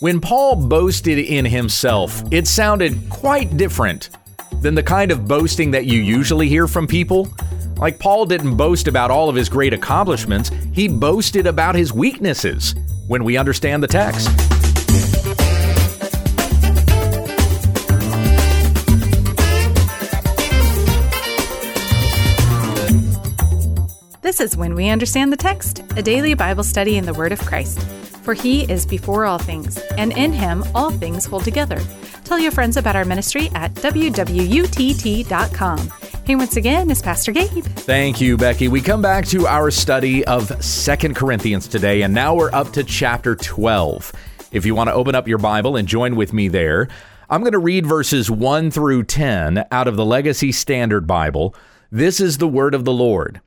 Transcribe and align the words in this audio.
When 0.00 0.18
Paul 0.18 0.56
boasted 0.56 1.18
in 1.18 1.44
himself, 1.44 2.22
it 2.30 2.46
sounded 2.46 2.98
quite 3.10 3.58
different 3.58 4.08
than 4.62 4.74
the 4.74 4.82
kind 4.82 5.12
of 5.12 5.28
boasting 5.28 5.72
that 5.72 5.84
you 5.84 6.00
usually 6.00 6.48
hear 6.48 6.66
from 6.66 6.86
people. 6.86 7.28
Like, 7.76 7.98
Paul 7.98 8.24
didn't 8.24 8.56
boast 8.56 8.88
about 8.88 9.10
all 9.10 9.28
of 9.28 9.36
his 9.36 9.50
great 9.50 9.74
accomplishments, 9.74 10.50
he 10.72 10.88
boasted 10.88 11.46
about 11.46 11.74
his 11.74 11.92
weaknesses 11.92 12.74
when 13.08 13.24
we 13.24 13.36
understand 13.36 13.82
the 13.82 13.88
text. 13.88 14.30
This 24.22 24.40
is 24.40 24.56
When 24.56 24.74
We 24.74 24.88
Understand 24.88 25.30
the 25.30 25.36
Text, 25.36 25.82
a 25.98 26.02
daily 26.02 26.32
Bible 26.32 26.64
study 26.64 26.96
in 26.96 27.04
the 27.04 27.12
Word 27.12 27.32
of 27.32 27.40
Christ. 27.40 27.78
For 28.22 28.34
he 28.34 28.62
is 28.64 28.86
before 28.86 29.24
all 29.24 29.38
things, 29.38 29.78
and 29.96 30.12
in 30.12 30.32
him 30.32 30.64
all 30.74 30.90
things 30.90 31.24
hold 31.26 31.44
together. 31.44 31.80
Tell 32.24 32.38
your 32.38 32.52
friends 32.52 32.76
about 32.76 32.96
our 32.96 33.04
ministry 33.04 33.50
at 33.54 33.74
wwutt.com. 33.74 35.30
Hey, 36.24 36.36
once 36.36 36.56
again, 36.56 36.90
it's 36.90 37.02
Pastor 37.02 37.32
Gabe. 37.32 37.64
Thank 37.64 38.20
you, 38.20 38.36
Becky. 38.36 38.68
We 38.68 38.80
come 38.80 39.02
back 39.02 39.26
to 39.26 39.46
our 39.46 39.70
study 39.70 40.24
of 40.26 40.62
Second 40.62 41.16
Corinthians 41.16 41.66
today, 41.66 42.02
and 42.02 42.14
now 42.14 42.34
we're 42.34 42.52
up 42.52 42.72
to 42.74 42.84
chapter 42.84 43.34
12. 43.34 44.12
If 44.52 44.64
you 44.64 44.74
want 44.74 44.88
to 44.88 44.94
open 44.94 45.14
up 45.14 45.26
your 45.26 45.38
Bible 45.38 45.76
and 45.76 45.88
join 45.88 46.14
with 46.14 46.32
me 46.32 46.48
there, 46.48 46.88
I'm 47.28 47.40
going 47.40 47.52
to 47.52 47.58
read 47.58 47.86
verses 47.86 48.30
1 48.30 48.70
through 48.70 49.04
10 49.04 49.64
out 49.70 49.88
of 49.88 49.96
the 49.96 50.04
Legacy 50.04 50.52
Standard 50.52 51.06
Bible. 51.06 51.54
This 51.90 52.20
is 52.20 52.38
the 52.38 52.48
word 52.48 52.74
of 52.74 52.84
the 52.84 52.92
Lord 52.92 53.40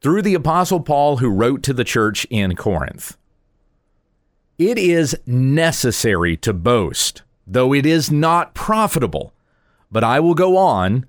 through 0.00 0.22
the 0.22 0.34
Apostle 0.34 0.80
Paul, 0.80 1.18
who 1.18 1.28
wrote 1.30 1.62
to 1.62 1.72
the 1.72 1.84
church 1.84 2.26
in 2.30 2.56
Corinth. 2.56 3.16
It 4.58 4.76
is 4.76 5.16
necessary 5.24 6.36
to 6.38 6.52
boast, 6.52 7.22
though 7.46 7.72
it 7.72 7.86
is 7.86 8.10
not 8.10 8.54
profitable. 8.54 9.32
But 9.90 10.02
I 10.02 10.18
will 10.18 10.34
go 10.34 10.56
on 10.56 11.06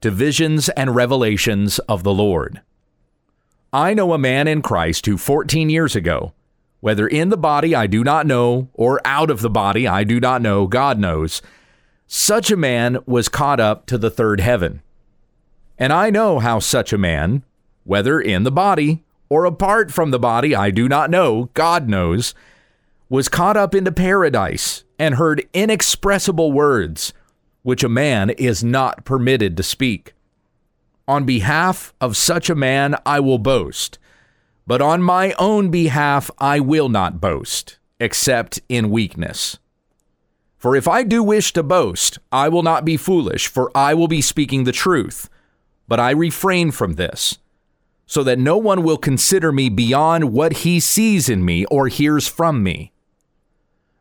to 0.00 0.10
visions 0.10 0.68
and 0.70 0.96
revelations 0.96 1.78
of 1.80 2.02
the 2.02 2.12
Lord. 2.12 2.60
I 3.72 3.94
know 3.94 4.12
a 4.12 4.18
man 4.18 4.48
in 4.48 4.62
Christ 4.62 5.06
who 5.06 5.16
14 5.16 5.70
years 5.70 5.94
ago, 5.94 6.32
whether 6.80 7.06
in 7.06 7.28
the 7.28 7.36
body 7.36 7.72
I 7.72 7.86
do 7.86 8.02
not 8.02 8.26
know, 8.26 8.68
or 8.74 9.00
out 9.04 9.30
of 9.30 9.42
the 9.42 9.50
body 9.50 9.86
I 9.86 10.02
do 10.02 10.18
not 10.18 10.42
know, 10.42 10.66
God 10.66 10.98
knows, 10.98 11.40
such 12.08 12.50
a 12.50 12.56
man 12.56 12.98
was 13.06 13.28
caught 13.28 13.60
up 13.60 13.86
to 13.86 13.98
the 13.98 14.10
third 14.10 14.40
heaven. 14.40 14.82
And 15.78 15.92
I 15.92 16.10
know 16.10 16.40
how 16.40 16.58
such 16.58 16.92
a 16.92 16.98
man, 16.98 17.44
whether 17.84 18.20
in 18.20 18.42
the 18.42 18.50
body 18.50 19.04
or 19.28 19.44
apart 19.44 19.92
from 19.92 20.10
the 20.10 20.18
body, 20.18 20.54
I 20.54 20.70
do 20.70 20.88
not 20.88 21.10
know, 21.10 21.50
God 21.54 21.88
knows, 21.88 22.34
was 23.08 23.28
caught 23.28 23.56
up 23.56 23.74
into 23.74 23.92
paradise 23.92 24.84
and 24.98 25.14
heard 25.14 25.46
inexpressible 25.52 26.52
words 26.52 27.12
which 27.62 27.84
a 27.84 27.88
man 27.88 28.30
is 28.30 28.64
not 28.64 29.04
permitted 29.04 29.56
to 29.56 29.62
speak. 29.62 30.14
On 31.06 31.24
behalf 31.24 31.92
of 32.00 32.16
such 32.16 32.48
a 32.50 32.54
man, 32.54 32.96
I 33.04 33.20
will 33.20 33.38
boast, 33.38 33.98
but 34.66 34.82
on 34.82 35.02
my 35.02 35.32
own 35.38 35.70
behalf, 35.70 36.30
I 36.38 36.60
will 36.60 36.88
not 36.88 37.20
boast, 37.20 37.78
except 37.98 38.60
in 38.68 38.90
weakness. 38.90 39.58
For 40.58 40.74
if 40.76 40.88
I 40.88 41.02
do 41.02 41.22
wish 41.22 41.52
to 41.54 41.62
boast, 41.62 42.18
I 42.32 42.48
will 42.48 42.62
not 42.62 42.84
be 42.84 42.96
foolish, 42.96 43.46
for 43.46 43.70
I 43.74 43.94
will 43.94 44.08
be 44.08 44.20
speaking 44.20 44.64
the 44.64 44.72
truth. 44.72 45.30
But 45.86 46.00
I 46.00 46.10
refrain 46.10 46.70
from 46.70 46.94
this 46.94 47.38
so 48.06 48.22
that 48.24 48.38
no 48.38 48.56
one 48.56 48.82
will 48.82 48.96
consider 48.96 49.52
me 49.52 49.68
beyond 49.68 50.32
what 50.32 50.58
he 50.64 50.80
sees 50.80 51.28
in 51.28 51.44
me 51.44 51.66
or 51.66 51.88
hears 51.88 52.26
from 52.26 52.62
me. 52.62 52.90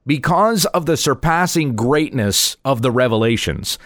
Because 0.08 0.66
of 0.68 0.86
the 0.86 0.96
surpassing 0.96 1.76
greatness 1.76 2.56
of 2.64 2.82
the 2.82 2.92
revelations, 2.92 3.78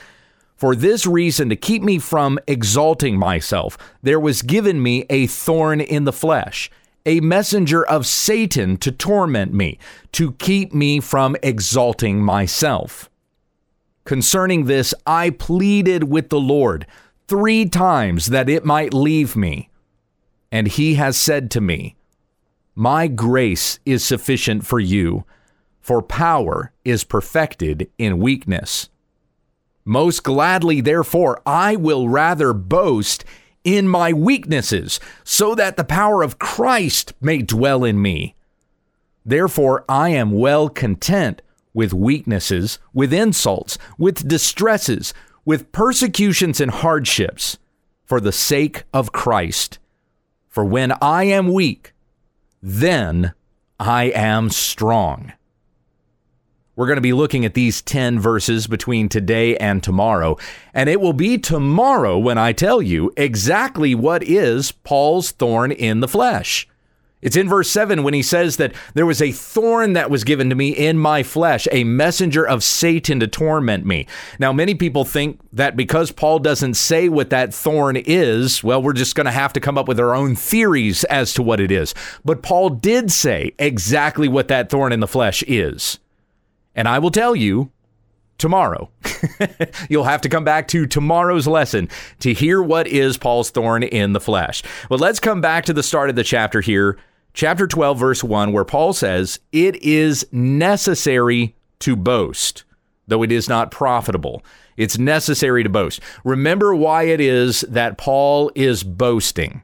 for 0.55 0.75
this 0.75 1.08
reason, 1.08 1.50
to 1.50 1.55
keep 1.55 1.81
me 1.81 1.97
from 1.97 2.38
exalting 2.47 3.17
myself, 3.17 3.76
there 4.04 4.20
was 4.20 4.43
given 4.43 4.83
me 4.83 5.08
a 5.09 5.26
thorn 5.26 5.82
in 5.82 6.04
the 6.04 6.14
flesh, 6.14 6.70
a 7.08 7.20
messenger 7.21 7.83
of 7.83 8.05
Satan 8.05 8.77
to 8.77 8.92
torment 8.92 9.52
me, 9.52 9.80
to 10.11 10.33
keep 10.33 10.76
me 10.76 10.99
from 10.99 11.36
exalting 11.42 12.23
myself. 12.23 13.09
Concerning 14.05 14.65
this, 14.65 14.93
I 15.08 15.32
pleaded 15.32 16.03
with 16.03 16.30
the 16.30 16.39
Lord 16.39 16.86
three 17.27 17.65
times 17.65 18.27
that 18.27 18.48
it 18.48 18.64
might 18.64 18.93
leave 18.93 19.36
me. 19.36 19.71
And 20.52 20.67
he 20.67 20.93
has 20.95 21.17
said 21.17 21.49
to 21.52 21.61
me, 21.61 21.95
My 22.76 23.08
grace 23.08 23.80
is 23.88 24.05
sufficient 24.05 24.67
for 24.67 24.80
you, 24.80 25.26
for 25.81 26.02
power 26.02 26.71
is 26.86 27.03
perfected 27.03 27.89
in 27.97 28.19
weakness. 28.19 28.89
Most 29.83 30.23
gladly, 30.23 30.80
therefore, 30.80 31.42
I 31.45 31.75
will 31.75 32.08
rather 32.08 32.53
boast 32.53 33.25
in 33.64 33.87
my 33.87 34.14
weaknesses, 34.14 34.99
so 35.23 35.55
that 35.55 35.77
the 35.77 35.83
power 35.83 36.23
of 36.23 36.39
Christ 36.39 37.14
may 37.21 37.41
dwell 37.41 37.83
in 37.83 38.02
me. 38.02 38.36
Therefore, 39.25 39.86
I 39.87 40.09
am 40.09 40.31
well 40.31 40.70
content 40.70 41.41
with 41.73 41.93
weaknesses, 41.93 42.80
with 42.93 43.14
insults, 43.14 43.77
with 43.97 44.27
distresses, 44.27 45.14
with 45.45 45.71
persecutions 45.71 46.59
and 46.59 46.71
hardships, 46.71 47.58
for 48.03 48.20
the 48.20 48.31
sake 48.31 48.83
of 48.93 49.11
Christ. 49.11 49.80
For 50.47 50.65
when 50.65 50.91
I 51.02 51.23
am 51.25 51.53
weak, 51.53 51.93
then 52.61 53.33
I 53.80 54.05
am 54.05 54.49
strong. 54.49 55.33
We're 56.76 56.87
going 56.87 56.98
to 56.98 57.02
be 57.02 57.14
looking 57.14 57.43
at 57.43 57.54
these 57.54 57.82
10 57.82 58.20
verses 58.20 58.65
between 58.65 59.09
today 59.09 59.58
and 59.58 59.83
tomorrow. 59.83 60.37
And 60.73 60.89
it 60.89 61.02
will 61.02 61.14
be 61.14 61.37
tomorrow 61.37 62.17
when 62.17 62.37
I 62.37 62.54
tell 62.54 62.82
you 62.82 63.11
exactly 63.17 63.93
what 63.93 64.23
is 64.23 64.71
Paul's 64.71 65.32
thorn 65.32 65.73
in 65.73 65.99
the 65.99 66.08
flesh. 66.08 66.67
It's 67.21 67.36
in 67.36 67.48
verse 67.48 67.70
7 67.70 68.04
when 68.04 68.14
he 68.14 68.23
says 68.23 68.58
that 68.58 68.73
there 68.93 69.05
was 69.05 69.21
a 69.21 69.32
thorn 69.32 69.93
that 69.93 70.09
was 70.09 70.23
given 70.23 70.49
to 70.49 70.55
me 70.55 70.70
in 70.70 70.98
my 70.98 71.23
flesh, 71.23 71.67
a 71.71 71.83
messenger 71.83 72.48
of 72.48 72.64
Satan 72.64 73.20
to 73.20 73.27
torment 73.27 73.86
me. 73.86 74.08
Now, 74.39 74.52
many 74.52 74.73
people 74.73 75.05
think 75.05 75.39
that 75.53 75.76
because 75.76 76.11
Paul 76.11 76.39
doesn't 76.39 76.73
say 76.73 77.09
what 77.09 77.30
that 77.30 77.53
thorn 77.53 77.95
is, 77.98 78.64
well, 78.64 78.82
we're 78.82 78.93
just 78.93 79.15
going 79.15 79.26
to 79.26 79.32
have 79.32 79.53
to 79.53 79.59
come 79.59 79.77
up 79.77 79.88
with 79.88 79.99
our 79.99 80.15
own 80.15 80.36
theories 80.36 81.03
as 81.05 81.33
to 81.36 81.43
what 81.43 81.59
it 81.59 81.71
is. 81.71 81.93
But 82.26 82.42
Paul 82.42 82.71
did 82.71 83.11
say 83.11 83.53
exactly 83.59 84.27
what 84.27 84.48
that 84.48 84.70
thorn 84.70 84.92
in 84.92 84.99
the 84.99 85.08
flesh 85.08 85.43
is. 85.48 85.99
And 86.76 86.87
I 86.87 86.99
will 86.99 87.11
tell 87.11 87.36
you 87.36 87.71
tomorrow. 88.37 88.89
You'll 89.89 90.04
have 90.05 90.21
to 90.21 90.30
come 90.30 90.43
back 90.43 90.67
to 90.70 90.87
tomorrow's 90.87 91.48
lesson 91.48 91.89
to 92.20 92.33
hear 92.33 92.61
what 92.61 92.87
is 92.87 93.17
Paul's 93.17 93.52
thorn 93.52 93.83
in 93.83 94.14
the 94.14 94.20
flesh. 94.20 94.64
But 94.89 94.99
let's 94.99 95.20
come 95.20 95.42
back 95.42 95.65
to 95.65 95.73
the 95.73 95.83
start 95.83 96.09
of 96.09 96.15
the 96.15 96.23
chapter 96.23 96.61
here 96.61 96.98
chapter 97.33 97.67
12, 97.67 97.99
verse 97.99 98.23
1, 98.23 98.52
where 98.52 98.65
Paul 98.65 98.93
says, 98.93 99.39
It 99.52 99.82
is 99.83 100.26
necessary 100.32 101.55
to 101.80 101.95
boast, 101.95 102.64
though 103.08 103.23
it 103.23 103.32
is 103.32 103.49
not 103.49 103.71
profitable. 103.71 104.43
It's 104.77 104.98
necessary 104.98 105.64
to 105.64 105.70
boast. 105.70 105.99
Remember 106.23 106.73
why 106.73 107.03
it 107.03 107.20
is 107.20 107.61
that 107.61 107.98
Paul 107.98 108.52
is 108.55 108.83
boasting. 108.83 109.61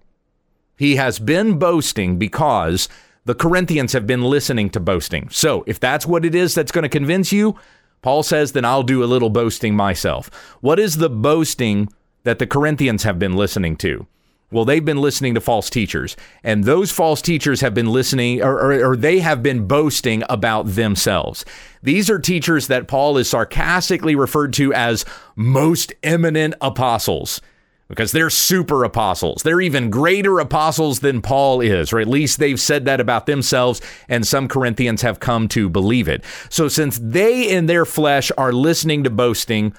He 0.78 0.97
has 0.97 1.18
been 1.18 1.57
boasting 1.57 2.18
because 2.18 2.88
the 3.27 3.35
Corinthians 3.35 3.91
have 3.91 4.07
been 4.07 4.21
listening 4.21 4.69
to 4.69 4.79
boasting. 4.79 5.27
So, 5.29 5.65
if 5.67 5.81
that's 5.81 6.05
what 6.05 6.23
it 6.23 6.33
is 6.33 6.55
that's 6.55 6.71
going 6.71 6.83
to 6.83 6.89
convince 6.89 7.33
you, 7.33 7.57
Paul 8.01 8.23
says, 8.23 8.53
then 8.53 8.63
I'll 8.63 8.83
do 8.83 9.03
a 9.03 9.05
little 9.05 9.29
boasting 9.29 9.75
myself. 9.75 10.29
What 10.61 10.79
is 10.79 10.95
the 10.95 11.09
boasting 11.09 11.89
that 12.23 12.39
the 12.39 12.47
Corinthians 12.47 13.03
have 13.03 13.19
been 13.19 13.35
listening 13.35 13.75
to? 13.77 14.07
Well, 14.49 14.63
they've 14.63 14.83
been 14.83 15.01
listening 15.01 15.33
to 15.33 15.41
false 15.41 15.69
teachers, 15.69 16.15
and 16.41 16.63
those 16.63 16.89
false 16.89 17.21
teachers 17.21 17.59
have 17.59 17.73
been 17.73 17.91
listening, 17.91 18.41
or, 18.41 18.57
or, 18.61 18.91
or, 18.91 18.95
they 18.95 19.19
have 19.19 19.44
been 19.44 19.67
boasting 19.67 20.23
about 20.29 20.75
themselves. 20.75 21.44
These 21.83 22.09
are 22.09 22.19
teachers 22.19 22.68
that 22.68 22.88
Paul 22.88 23.18
is 23.18 23.30
sarcastically 23.30 24.15
referred 24.15 24.53
to 24.53 24.73
as 24.73 25.03
most 25.35 25.91
eminent 26.01 26.53
apostles 26.62 27.41
because 27.88 28.12
they're 28.12 28.30
super 28.30 28.84
apostles. 28.84 29.44
They're 29.44 29.62
even 29.62 29.89
greater 29.89 30.39
apostles 30.39 31.00
than 31.00 31.22
Paul 31.22 31.62
is, 31.62 31.94
or 31.94 32.00
at 32.00 32.07
least 32.07 32.39
they've 32.39 32.60
said 32.60 32.86
that 32.86 33.00
about 33.00 33.25
themselves, 33.25 33.81
and 34.10 34.25
some 34.25 34.48
Corinthians 34.48 35.01
have 35.01 35.19
come 35.19 35.48
to 35.50 35.69
believe 35.69 36.07
it. 36.07 36.24
So, 36.50 36.68
since 36.68 37.00
they 37.01 37.50
in 37.50 37.66
their 37.66 37.86
flesh 37.86 38.31
are 38.38 38.51
listening 38.51 39.04
to 39.04 39.10
boasting, 39.10 39.74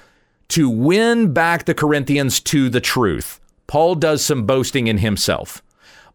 to 0.49 0.69
win 0.69 1.31
back 1.33 1.65
the 1.65 1.75
Corinthians 1.75 2.39
to 2.41 2.69
the 2.69 2.81
truth, 2.81 3.39
Paul 3.67 3.95
does 3.95 4.25
some 4.25 4.45
boasting 4.45 4.87
in 4.87 4.97
himself. 4.97 5.61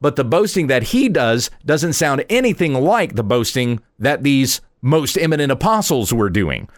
But 0.01 0.17
the 0.17 0.25
boasting 0.25 0.67
that 0.67 0.83
he 0.83 1.09
does 1.09 1.51
doesn't 1.65 1.93
sound 1.93 2.25
anything 2.29 2.75
like 2.75 3.15
the 3.15 3.23
boasting 3.23 3.81
that 3.99 4.23
these 4.23 4.61
most 4.83 5.17
eminent 5.17 5.53
apostles 5.53 6.13
were 6.13 6.29
doing. 6.29 6.69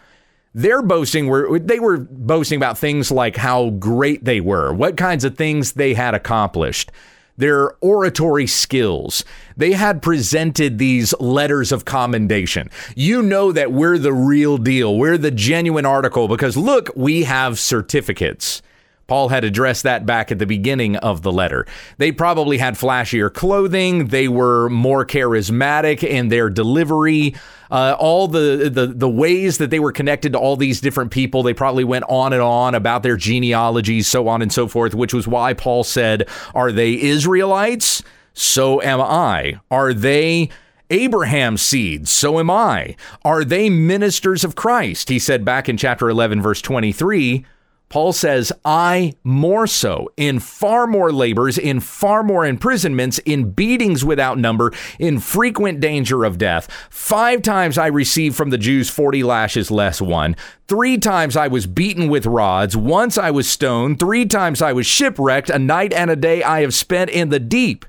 Their 0.56 0.80
boasting 0.80 1.26
were 1.26 1.58
they 1.58 1.78
were 1.78 1.98
boasting 1.98 2.56
about 2.56 2.78
things 2.78 3.10
like 3.10 3.36
how 3.36 3.70
great 3.70 4.24
they 4.24 4.40
were, 4.40 4.72
what 4.72 4.96
kinds 4.96 5.22
of 5.22 5.36
things 5.36 5.72
they 5.72 5.92
had 5.92 6.14
accomplished. 6.14 6.90
their 7.36 7.72
oratory 7.82 8.46
skills. 8.46 9.24
They 9.56 9.72
had 9.72 10.02
presented 10.02 10.78
these 10.78 11.14
letters 11.20 11.72
of 11.72 11.84
commendation. 11.84 12.70
You 12.94 13.22
know 13.22 13.52
that 13.52 13.72
we're 13.72 13.98
the 13.98 14.12
real 14.12 14.56
deal. 14.58 14.96
We're 14.96 15.18
the 15.18 15.30
genuine 15.30 15.86
article 15.86 16.28
because 16.28 16.56
look, 16.56 16.90
we 16.96 17.24
have 17.24 17.58
certificates. 17.58 18.62
Paul 19.06 19.28
had 19.28 19.44
addressed 19.44 19.84
that 19.84 20.04
back 20.04 20.32
at 20.32 20.38
the 20.38 20.46
beginning 20.46 20.96
of 20.96 21.22
the 21.22 21.32
letter. 21.32 21.66
They 21.98 22.10
probably 22.10 22.58
had 22.58 22.74
flashier 22.74 23.32
clothing. 23.32 24.08
They 24.08 24.26
were 24.26 24.68
more 24.68 25.06
charismatic 25.06 26.02
in 26.02 26.28
their 26.28 26.50
delivery. 26.50 27.34
Uh, 27.70 27.96
all 27.98 28.28
the, 28.28 28.70
the 28.72 28.86
the 28.86 29.08
ways 29.08 29.58
that 29.58 29.70
they 29.70 29.80
were 29.80 29.92
connected 29.92 30.32
to 30.32 30.38
all 30.38 30.56
these 30.56 30.80
different 30.80 31.10
people. 31.10 31.42
They 31.42 31.54
probably 31.54 31.84
went 31.84 32.04
on 32.08 32.32
and 32.32 32.42
on 32.42 32.74
about 32.74 33.02
their 33.02 33.16
genealogies, 33.16 34.06
so 34.06 34.28
on 34.28 34.42
and 34.42 34.52
so 34.52 34.68
forth. 34.68 34.94
Which 34.94 35.14
was 35.14 35.26
why 35.26 35.52
Paul 35.52 35.82
said, 35.84 36.28
"Are 36.54 36.70
they 36.70 37.00
Israelites? 37.00 38.02
So 38.34 38.82
am 38.82 39.00
I. 39.00 39.60
Are 39.70 39.92
they?" 39.92 40.50
Abraham's 40.88 41.62
seed, 41.62 42.06
so 42.06 42.38
am 42.38 42.48
I. 42.48 42.94
Are 43.24 43.44
they 43.44 43.68
ministers 43.68 44.44
of 44.44 44.54
Christ? 44.54 45.08
He 45.08 45.18
said 45.18 45.44
back 45.44 45.68
in 45.68 45.76
chapter 45.76 46.08
11, 46.08 46.40
verse 46.40 46.62
23 46.62 47.44
Paul 47.88 48.12
says, 48.12 48.52
I 48.64 49.14
more 49.22 49.66
so, 49.68 50.10
in 50.16 50.40
far 50.40 50.88
more 50.88 51.12
labors, 51.12 51.56
in 51.56 51.78
far 51.78 52.24
more 52.24 52.44
imprisonments, 52.44 53.18
in 53.20 53.52
beatings 53.52 54.04
without 54.04 54.38
number, 54.38 54.72
in 54.98 55.20
frequent 55.20 55.78
danger 55.78 56.24
of 56.24 56.36
death. 56.36 56.68
Five 56.90 57.42
times 57.42 57.78
I 57.78 57.86
received 57.86 58.34
from 58.34 58.50
the 58.50 58.58
Jews 58.58 58.90
40 58.90 59.22
lashes 59.22 59.70
less 59.70 60.00
one. 60.00 60.34
Three 60.66 60.98
times 60.98 61.36
I 61.36 61.46
was 61.46 61.66
beaten 61.66 62.08
with 62.08 62.26
rods. 62.26 62.76
Once 62.76 63.16
I 63.16 63.30
was 63.30 63.48
stoned. 63.48 64.00
Three 64.00 64.26
times 64.26 64.60
I 64.60 64.72
was 64.72 64.86
shipwrecked. 64.86 65.48
A 65.48 65.58
night 65.58 65.92
and 65.92 66.10
a 66.10 66.16
day 66.16 66.42
I 66.42 66.62
have 66.62 66.74
spent 66.74 67.10
in 67.10 67.28
the 67.28 67.38
deep. 67.38 67.86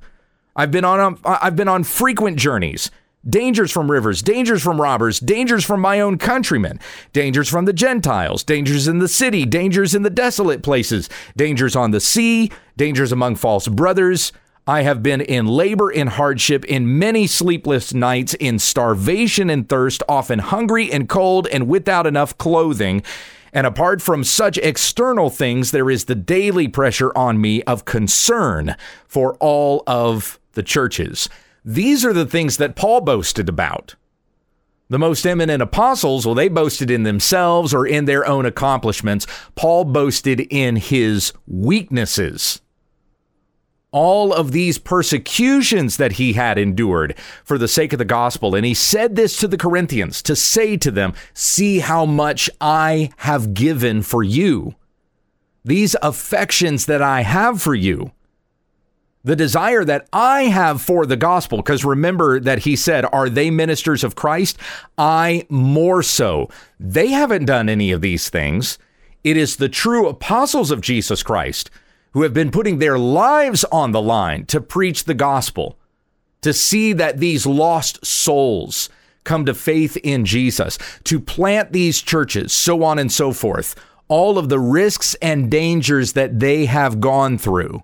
I've 0.56 0.72
been 0.72 0.86
on, 0.86 1.00
um, 1.00 1.20
I've 1.26 1.56
been 1.56 1.68
on 1.68 1.84
frequent 1.84 2.38
journeys 2.38 2.92
dangers 3.30 3.72
from 3.72 3.92
rivers, 3.92 4.22
dangers 4.22 4.64
from 4.64 4.80
robbers, 4.80 5.20
dangers 5.20 5.66
from 5.66 5.82
my 5.82 6.00
own 6.00 6.18
countrymen, 6.18 6.80
dangers 7.14 7.50
from 7.50 7.66
the 7.66 7.74
Gentiles, 7.74 8.44
dangers 8.44 8.88
in 8.88 9.00
the 9.00 9.08
city, 9.08 9.46
dangers 9.46 9.94
in 9.94 10.04
the 10.04 10.10
desolate 10.10 10.64
places, 10.64 11.10
dangers 11.36 11.76
on 11.76 11.92
the 11.92 12.00
sea, 12.00 12.52
dangers 12.76 13.12
among 13.12 13.36
false 13.36 13.68
brothers. 13.68 14.32
I 14.70 14.82
have 14.82 15.02
been 15.02 15.22
in 15.22 15.46
labor 15.48 15.90
and 15.90 16.10
hardship, 16.10 16.66
in 16.66 17.00
many 17.00 17.26
sleepless 17.26 17.94
nights, 17.94 18.34
in 18.34 18.60
starvation 18.60 19.50
and 19.50 19.68
thirst, 19.68 20.04
often 20.10 20.40
hungry 20.40 20.92
and 20.92 21.08
cold 21.08 21.48
and 21.48 21.70
without 21.70 22.06
enough 22.06 22.38
clothing. 22.38 23.02
And 23.54 23.66
apart 23.66 24.02
from 24.02 24.26
such 24.26 24.58
external 24.58 25.30
things, 25.30 25.72
there 25.72 25.90
is 25.90 26.06
the 26.06 26.16
daily 26.16 26.68
pressure 26.68 27.18
on 27.18 27.40
me 27.40 27.64
of 27.64 27.86
concern 27.86 28.76
for 29.08 29.36
all 29.36 29.84
of 29.88 30.38
the 30.52 30.64
churches. 30.64 31.30
These 31.68 32.06
are 32.06 32.14
the 32.14 32.26
things 32.26 32.56
that 32.58 32.78
Paul 32.78 33.02
boasted 33.02 33.50
about. 33.50 33.96
The 34.88 34.98
most 34.98 35.26
eminent 35.26 35.62
apostles, 35.62 36.26
well, 36.26 36.34
they 36.34 36.48
boasted 36.48 36.90
in 36.90 37.04
themselves 37.04 37.74
or 37.74 37.86
in 37.86 38.06
their 38.06 38.26
own 38.26 38.46
accomplishments. 38.46 39.28
Paul 39.56 39.84
boasted 39.84 40.40
in 40.50 40.78
his 40.78 41.34
weaknesses. 41.46 42.62
All 43.92 44.32
of 44.32 44.54
these 44.54 44.78
persecutions 44.78 45.98
that 45.98 46.14
he 46.14 46.34
had 46.34 46.58
endured 46.58 47.20
for 47.44 47.58
the 47.58 47.68
sake 47.68 47.92
of 47.92 48.00
the 48.00 48.06
gospel. 48.06 48.56
And 48.56 48.66
he 48.66 48.74
said 48.74 49.18
this 49.18 49.38
to 49.42 49.48
the 49.50 49.58
Corinthians 49.58 50.22
to 50.22 50.38
say 50.38 50.78
to 50.78 50.90
them, 50.90 51.14
See 51.34 51.80
how 51.80 52.06
much 52.06 52.50
I 52.62 53.10
have 53.18 53.54
given 53.54 54.04
for 54.04 54.24
you. 54.24 54.76
These 55.66 55.98
affections 56.02 56.86
that 56.86 57.02
I 57.02 57.24
have 57.24 57.62
for 57.62 57.76
you 57.76 58.14
the 59.28 59.36
desire 59.36 59.84
that 59.84 60.08
I 60.14 60.44
have 60.44 60.82
for 60.82 61.06
the 61.06 61.18
gospel, 61.18 61.58
because 61.58 61.84
remember 61.84 62.40
that 62.40 62.60
he 62.60 62.78
said, 62.78 63.04
Are 63.12 63.28
they 63.28 63.50
ministers 63.50 64.06
of 64.06 64.16
Christ? 64.16 64.58
I 64.98 65.46
more 65.50 66.02
so. 66.02 66.50
They 66.80 67.10
haven't 67.10 67.44
done 67.44 67.68
any 67.68 67.92
of 67.92 68.00
these 68.00 68.30
things. 68.30 68.78
It 69.26 69.36
is 69.36 69.58
the 69.58 69.68
true 69.68 70.08
apostles 70.08 70.72
of 70.72 70.80
Jesus 70.80 71.24
Christ 71.24 71.70
who 72.14 72.24
have 72.24 72.34
been 72.34 72.52
putting 72.52 72.80
their 72.80 72.98
lives 72.98 73.66
on 73.66 73.92
the 73.92 74.02
line 74.02 74.46
to 74.46 74.62
preach 74.62 75.04
the 75.04 75.14
gospel, 75.14 75.78
to 76.40 76.54
see 76.54 76.94
that 76.94 77.18
these 77.18 77.46
lost 77.46 78.06
souls 78.06 78.88
come 79.26 79.46
to 79.46 79.54
faith 79.54 79.98
in 79.98 80.24
Jesus, 80.24 80.80
to 81.04 81.20
plant 81.20 81.74
these 81.74 82.02
churches, 82.02 82.54
so 82.54 82.82
on 82.82 82.98
and 82.98 83.12
so 83.12 83.34
forth. 83.34 83.76
All 84.08 84.38
of 84.38 84.48
the 84.48 84.60
risks 84.60 85.16
and 85.16 85.52
dangers 85.52 86.14
that 86.14 86.40
they 86.40 86.66
have 86.68 87.02
gone 87.02 87.38
through 87.38 87.84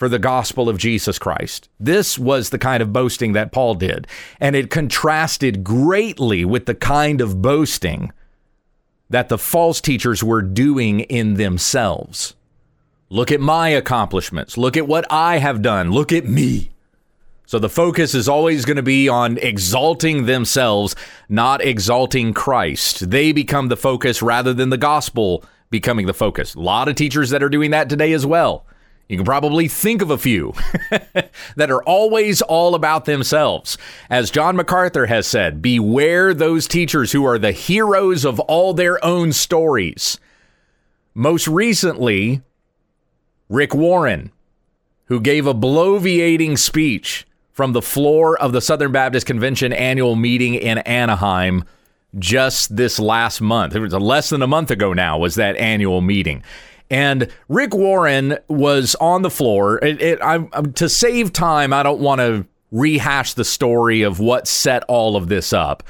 for 0.00 0.08
the 0.08 0.18
gospel 0.18 0.70
of 0.70 0.78
Jesus 0.78 1.18
Christ. 1.18 1.68
This 1.78 2.18
was 2.18 2.48
the 2.48 2.58
kind 2.58 2.82
of 2.82 2.90
boasting 2.90 3.34
that 3.34 3.52
Paul 3.52 3.74
did, 3.74 4.06
and 4.40 4.56
it 4.56 4.70
contrasted 4.70 5.62
greatly 5.62 6.42
with 6.42 6.64
the 6.64 6.74
kind 6.74 7.20
of 7.20 7.42
boasting 7.42 8.10
that 9.10 9.28
the 9.28 9.36
false 9.36 9.78
teachers 9.78 10.24
were 10.24 10.40
doing 10.40 11.00
in 11.00 11.34
themselves. 11.34 12.34
Look 13.10 13.30
at 13.30 13.42
my 13.42 13.68
accomplishments. 13.68 14.56
Look 14.56 14.74
at 14.74 14.88
what 14.88 15.04
I 15.10 15.36
have 15.36 15.60
done. 15.60 15.90
Look 15.90 16.12
at 16.12 16.24
me. 16.24 16.70
So 17.44 17.58
the 17.58 17.68
focus 17.68 18.14
is 18.14 18.26
always 18.26 18.64
going 18.64 18.78
to 18.78 18.82
be 18.82 19.06
on 19.06 19.36
exalting 19.36 20.24
themselves, 20.24 20.96
not 21.28 21.62
exalting 21.62 22.32
Christ. 22.32 23.10
They 23.10 23.32
become 23.32 23.68
the 23.68 23.76
focus 23.76 24.22
rather 24.22 24.54
than 24.54 24.70
the 24.70 24.78
gospel 24.78 25.44
becoming 25.68 26.06
the 26.06 26.14
focus. 26.14 26.54
A 26.54 26.60
lot 26.60 26.88
of 26.88 26.94
teachers 26.94 27.28
that 27.28 27.42
are 27.42 27.50
doing 27.50 27.70
that 27.72 27.90
today 27.90 28.14
as 28.14 28.24
well. 28.24 28.64
You 29.10 29.16
can 29.16 29.26
probably 29.26 29.66
think 29.66 30.02
of 30.02 30.10
a 30.12 30.16
few 30.16 30.54
that 31.56 31.68
are 31.68 31.82
always 31.82 32.42
all 32.42 32.76
about 32.76 33.06
themselves. 33.06 33.76
As 34.08 34.30
John 34.30 34.54
MacArthur 34.54 35.06
has 35.06 35.26
said, 35.26 35.60
beware 35.60 36.32
those 36.32 36.68
teachers 36.68 37.10
who 37.10 37.24
are 37.24 37.36
the 37.36 37.50
heroes 37.50 38.24
of 38.24 38.38
all 38.38 38.72
their 38.72 39.04
own 39.04 39.32
stories. 39.32 40.20
Most 41.12 41.48
recently, 41.48 42.42
Rick 43.48 43.74
Warren, 43.74 44.30
who 45.06 45.20
gave 45.20 45.44
a 45.44 45.54
bloviating 45.54 46.56
speech 46.56 47.26
from 47.50 47.72
the 47.72 47.82
floor 47.82 48.40
of 48.40 48.52
the 48.52 48.60
Southern 48.60 48.92
Baptist 48.92 49.26
Convention 49.26 49.72
annual 49.72 50.14
meeting 50.14 50.54
in 50.54 50.78
Anaheim 50.78 51.64
just 52.16 52.76
this 52.76 53.00
last 53.00 53.40
month. 53.40 53.74
It 53.74 53.80
was 53.80 53.92
less 53.92 54.30
than 54.30 54.40
a 54.40 54.46
month 54.46 54.70
ago 54.70 54.92
now 54.92 55.18
was 55.18 55.34
that 55.34 55.56
annual 55.56 56.00
meeting. 56.00 56.44
And 56.90 57.28
Rick 57.48 57.72
Warren 57.72 58.36
was 58.48 58.96
on 58.96 59.22
the 59.22 59.30
floor. 59.30 59.78
It, 59.84 60.02
it, 60.02 60.22
I, 60.22 60.38
to 60.74 60.88
save 60.88 61.32
time, 61.32 61.72
I 61.72 61.82
don't 61.82 62.00
want 62.00 62.20
to 62.20 62.46
rehash 62.72 63.34
the 63.34 63.44
story 63.44 64.02
of 64.02 64.18
what 64.20 64.48
set 64.48 64.82
all 64.84 65.16
of 65.16 65.28
this 65.28 65.52
up. 65.52 65.82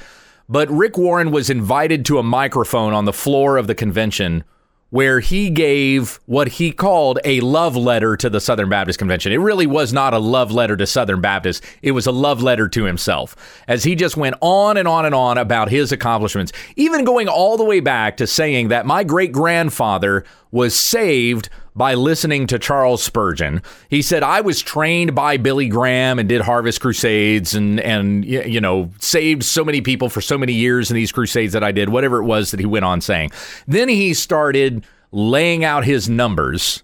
But 0.47 0.69
Rick 0.69 0.97
Warren 0.97 1.31
was 1.31 1.49
invited 1.49 2.05
to 2.05 2.19
a 2.19 2.23
microphone 2.23 2.93
on 2.93 3.05
the 3.05 3.13
floor 3.13 3.57
of 3.57 3.67
the 3.67 3.75
convention 3.75 4.43
where 4.91 5.21
he 5.21 5.49
gave 5.49 6.19
what 6.25 6.47
he 6.47 6.71
called 6.71 7.17
a 7.23 7.39
love 7.39 7.75
letter 7.75 8.15
to 8.17 8.29
the 8.29 8.39
Southern 8.39 8.69
Baptist 8.69 8.99
Convention. 8.99 9.31
It 9.31 9.37
really 9.37 9.65
was 9.65 9.91
not 9.91 10.13
a 10.13 10.19
love 10.19 10.51
letter 10.51 10.77
to 10.77 10.85
Southern 10.85 11.21
Baptists, 11.21 11.65
it 11.81 11.91
was 11.91 12.05
a 12.05 12.11
love 12.11 12.43
letter 12.43 12.67
to 12.67 12.83
himself. 12.83 13.35
As 13.67 13.83
he 13.83 13.95
just 13.95 14.17
went 14.17 14.35
on 14.41 14.77
and 14.77 14.87
on 14.87 15.05
and 15.05 15.15
on 15.15 15.37
about 15.37 15.69
his 15.69 15.91
accomplishments, 15.91 16.51
even 16.75 17.05
going 17.05 17.27
all 17.27 17.57
the 17.57 17.65
way 17.65 17.79
back 17.79 18.17
to 18.17 18.27
saying 18.27 18.67
that 18.67 18.85
my 18.85 19.03
great 19.03 19.31
grandfather 19.31 20.25
was 20.51 20.75
saved 20.75 21.49
by 21.75 21.93
listening 21.93 22.47
to 22.47 22.57
Charles 22.59 23.03
Spurgeon. 23.03 23.61
He 23.89 24.01
said, 24.01 24.23
I 24.23 24.41
was 24.41 24.61
trained 24.61 25.15
by 25.15 25.37
Billy 25.37 25.69
Graham 25.69 26.19
and 26.19 26.27
did 26.27 26.41
Harvest 26.41 26.81
Crusades 26.81 27.55
and, 27.55 27.79
and, 27.79 28.25
you 28.25 28.59
know, 28.59 28.89
saved 28.99 29.43
so 29.43 29.63
many 29.63 29.79
people 29.81 30.09
for 30.09 30.19
so 30.21 30.37
many 30.37 30.53
years 30.53 30.91
in 30.91 30.95
these 30.95 31.11
crusades 31.11 31.53
that 31.53 31.63
I 31.63 31.71
did, 31.71 31.89
whatever 31.89 32.17
it 32.17 32.25
was 32.25 32.49
that 32.51 32.59
he 32.59 32.65
went 32.65 32.85
on 32.85 32.99
saying. 32.99 33.31
Then 33.67 33.87
he 33.87 34.13
started 34.13 34.83
laying 35.11 35.63
out 35.63 35.85
his 35.85 36.09
numbers. 36.09 36.83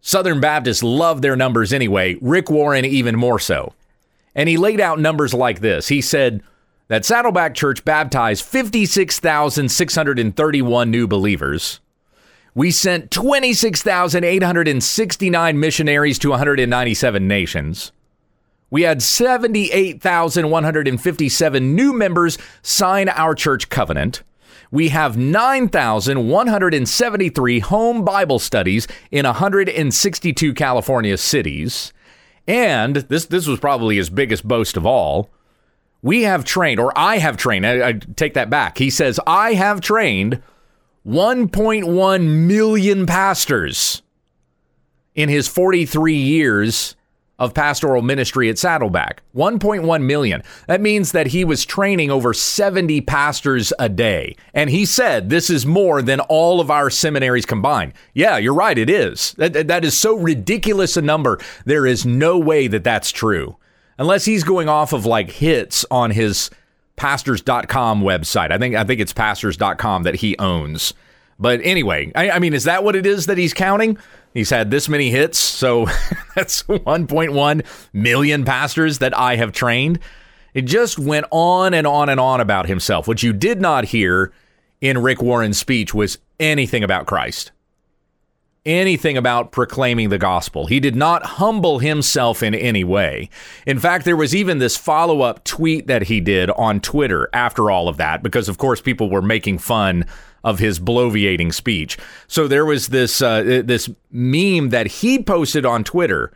Southern 0.00 0.40
Baptists 0.40 0.82
love 0.82 1.22
their 1.22 1.36
numbers 1.36 1.72
anyway, 1.72 2.16
Rick 2.20 2.50
Warren 2.50 2.84
even 2.84 3.16
more 3.16 3.38
so. 3.38 3.74
And 4.34 4.48
he 4.48 4.56
laid 4.56 4.80
out 4.80 4.98
numbers 4.98 5.32
like 5.34 5.60
this. 5.60 5.86
He 5.88 6.00
said 6.00 6.42
that 6.88 7.04
Saddleback 7.04 7.54
Church 7.54 7.84
baptized 7.84 8.44
56,631 8.44 10.90
new 10.90 11.06
believers. 11.06 11.78
We 12.54 12.70
sent 12.70 13.10
26,869 13.10 15.60
missionaries 15.60 16.18
to 16.18 16.30
197 16.30 17.28
nations. 17.28 17.92
We 18.70 18.82
had 18.82 19.02
78,157 19.02 21.74
new 21.74 21.92
members 21.92 22.38
sign 22.62 23.08
our 23.08 23.34
church 23.34 23.68
covenant. 23.68 24.22
We 24.70 24.90
have 24.90 25.16
9,173 25.16 27.58
home 27.58 28.04
Bible 28.04 28.38
studies 28.38 28.86
in 29.10 29.26
162 29.26 30.54
California 30.54 31.16
cities. 31.16 31.92
And 32.46 32.94
this, 32.96 33.26
this 33.26 33.48
was 33.48 33.58
probably 33.58 33.96
his 33.96 34.10
biggest 34.10 34.46
boast 34.46 34.76
of 34.76 34.86
all. 34.86 35.30
We 36.02 36.22
have 36.22 36.44
trained, 36.44 36.78
or 36.80 36.96
I 36.96 37.18
have 37.18 37.36
trained, 37.36 37.66
I, 37.66 37.88
I 37.88 37.92
take 37.92 38.34
that 38.34 38.48
back. 38.48 38.78
He 38.78 38.90
says, 38.90 39.18
I 39.26 39.54
have 39.54 39.80
trained 39.80 40.40
1.1 41.06 42.46
million 42.46 43.06
pastors 43.06 44.02
in 45.14 45.28
his 45.28 45.48
43 45.48 46.14
years 46.14 46.96
of 47.38 47.54
pastoral 47.54 48.02
ministry 48.02 48.50
at 48.50 48.58
Saddleback. 48.58 49.22
1.1 49.34 50.02
million. 50.02 50.42
That 50.68 50.82
means 50.82 51.12
that 51.12 51.28
he 51.28 51.42
was 51.42 51.64
training 51.64 52.10
over 52.10 52.34
70 52.34 53.00
pastors 53.00 53.72
a 53.78 53.88
day. 53.88 54.36
And 54.52 54.68
he 54.68 54.84
said 54.84 55.30
this 55.30 55.48
is 55.48 55.64
more 55.64 56.02
than 56.02 56.20
all 56.20 56.60
of 56.60 56.70
our 56.70 56.90
seminaries 56.90 57.46
combined. 57.46 57.94
Yeah, 58.12 58.36
you're 58.36 58.52
right, 58.52 58.76
it 58.76 58.90
is. 58.90 59.32
That, 59.38 59.68
that 59.68 59.86
is 59.86 59.98
so 59.98 60.16
ridiculous 60.16 60.98
a 60.98 61.02
number. 61.02 61.40
There 61.64 61.86
is 61.86 62.04
no 62.04 62.38
way 62.38 62.66
that 62.66 62.84
that's 62.84 63.10
true. 63.10 63.56
Unless 63.98 64.26
he's 64.26 64.44
going 64.44 64.68
off 64.68 64.92
of 64.92 65.06
like 65.06 65.30
hits 65.30 65.86
on 65.90 66.10
his 66.10 66.50
pastors.com 67.00 68.02
website. 68.02 68.52
I 68.52 68.58
think 68.58 68.74
I 68.74 68.84
think 68.84 69.00
it's 69.00 69.14
pastors.com 69.14 70.02
that 70.02 70.16
he 70.16 70.36
owns. 70.38 70.92
But 71.38 71.62
anyway, 71.64 72.12
I, 72.14 72.32
I, 72.32 72.38
mean, 72.38 72.52
is 72.52 72.64
that 72.64 72.84
what 72.84 72.94
it 72.94 73.06
is 73.06 73.24
that 73.24 73.38
he's 73.38 73.54
counting? 73.54 73.96
He's 74.34 74.50
had 74.50 74.70
this 74.70 74.86
many 74.86 75.10
hits, 75.10 75.38
so 75.38 75.86
that's 76.36 76.62
1.1 76.64 77.66
million 77.94 78.44
pastors 78.44 78.98
that 78.98 79.16
I 79.16 79.36
have 79.36 79.52
trained. 79.52 79.98
It 80.52 80.66
just 80.66 80.98
went 80.98 81.24
on 81.30 81.72
and 81.72 81.86
on 81.86 82.10
and 82.10 82.20
on 82.20 82.42
about 82.42 82.66
himself. 82.66 83.08
What 83.08 83.22
you 83.22 83.32
did 83.32 83.62
not 83.62 83.86
hear 83.86 84.30
in 84.82 84.98
Rick 84.98 85.22
Warren's 85.22 85.56
speech 85.56 85.94
was 85.94 86.18
anything 86.38 86.84
about 86.84 87.06
Christ, 87.06 87.50
anything 88.66 89.16
about 89.16 89.52
proclaiming 89.52 90.10
the 90.10 90.18
gospel. 90.18 90.66
He 90.66 90.80
did 90.80 90.94
not 90.94 91.24
humble 91.24 91.78
himself 91.78 92.42
in 92.42 92.54
any 92.54 92.84
way. 92.84 93.30
In 93.66 93.78
fact, 93.78 94.04
there 94.04 94.16
was 94.16 94.34
even 94.34 94.58
this 94.58 94.76
follow 94.76 95.22
up 95.22 95.44
tweet 95.44 95.86
that 95.86 96.04
he 96.04 96.20
did 96.20 96.50
on 96.50 96.80
Twitter 96.80 97.28
after 97.32 97.70
all 97.70 97.88
of 97.88 97.96
that, 97.96 98.22
because 98.22 98.48
of 98.48 98.58
course 98.58 98.80
people 98.80 99.08
were 99.08 99.22
making 99.22 99.58
fun 99.58 100.04
of 100.44 100.58
his 100.58 100.80
bloviating 100.80 101.52
speech. 101.52 101.98
So 102.26 102.48
there 102.48 102.64
was 102.64 102.88
this 102.88 103.22
uh, 103.22 103.62
this 103.64 103.90
meme 104.10 104.70
that 104.70 104.86
he 104.86 105.22
posted 105.22 105.66
on 105.66 105.84
Twitter 105.84 106.32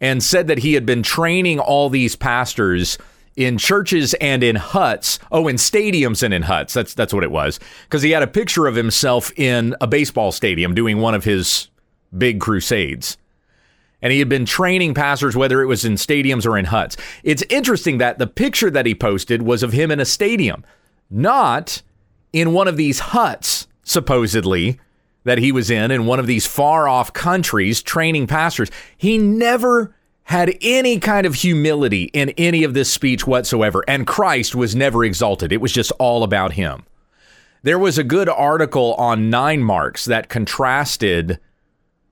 and 0.00 0.22
said 0.22 0.46
that 0.46 0.58
he 0.58 0.74
had 0.74 0.86
been 0.86 1.02
training 1.02 1.58
all 1.58 1.90
these 1.90 2.14
pastors 2.14 2.98
in 3.38 3.56
churches 3.56 4.14
and 4.14 4.42
in 4.42 4.56
huts. 4.56 5.20
Oh, 5.30 5.46
in 5.46 5.56
stadiums 5.56 6.24
and 6.24 6.34
in 6.34 6.42
huts. 6.42 6.74
That's 6.74 6.92
that's 6.92 7.14
what 7.14 7.22
it 7.22 7.30
was. 7.30 7.60
Because 7.84 8.02
he 8.02 8.10
had 8.10 8.22
a 8.22 8.26
picture 8.26 8.66
of 8.66 8.74
himself 8.74 9.30
in 9.36 9.76
a 9.80 9.86
baseball 9.86 10.32
stadium 10.32 10.74
doing 10.74 10.98
one 10.98 11.14
of 11.14 11.22
his 11.22 11.68
big 12.16 12.40
crusades. 12.40 13.16
And 14.02 14.12
he 14.12 14.18
had 14.18 14.28
been 14.28 14.44
training 14.44 14.94
pastors, 14.94 15.36
whether 15.36 15.62
it 15.62 15.66
was 15.66 15.84
in 15.84 15.94
stadiums 15.94 16.46
or 16.46 16.58
in 16.58 16.66
huts. 16.66 16.96
It's 17.22 17.44
interesting 17.48 17.98
that 17.98 18.18
the 18.18 18.26
picture 18.26 18.70
that 18.70 18.86
he 18.86 18.94
posted 18.94 19.42
was 19.42 19.62
of 19.62 19.72
him 19.72 19.92
in 19.92 20.00
a 20.00 20.04
stadium, 20.04 20.64
not 21.08 21.82
in 22.32 22.52
one 22.52 22.68
of 22.68 22.76
these 22.76 22.98
huts, 22.98 23.68
supposedly, 23.84 24.80
that 25.24 25.38
he 25.38 25.52
was 25.52 25.70
in, 25.70 25.90
in 25.90 26.06
one 26.06 26.18
of 26.18 26.26
these 26.26 26.46
far 26.46 26.88
off 26.88 27.12
countries 27.12 27.82
training 27.82 28.26
pastors. 28.26 28.70
He 28.96 29.18
never 29.18 29.94
had 30.28 30.56
any 30.60 31.00
kind 31.00 31.26
of 31.26 31.34
humility 31.34 32.04
in 32.12 32.30
any 32.30 32.62
of 32.62 32.74
this 32.74 32.92
speech 32.92 33.26
whatsoever, 33.26 33.82
and 33.88 34.06
Christ 34.06 34.54
was 34.54 34.76
never 34.76 35.04
exalted. 35.04 35.52
It 35.52 35.60
was 35.60 35.72
just 35.72 35.90
all 35.92 36.22
about 36.22 36.52
him. 36.52 36.84
There 37.62 37.78
was 37.78 37.98
a 37.98 38.04
good 38.04 38.28
article 38.28 38.94
on 38.94 39.30
Nine 39.30 39.62
Marks 39.62 40.04
that 40.04 40.28
contrasted 40.28 41.38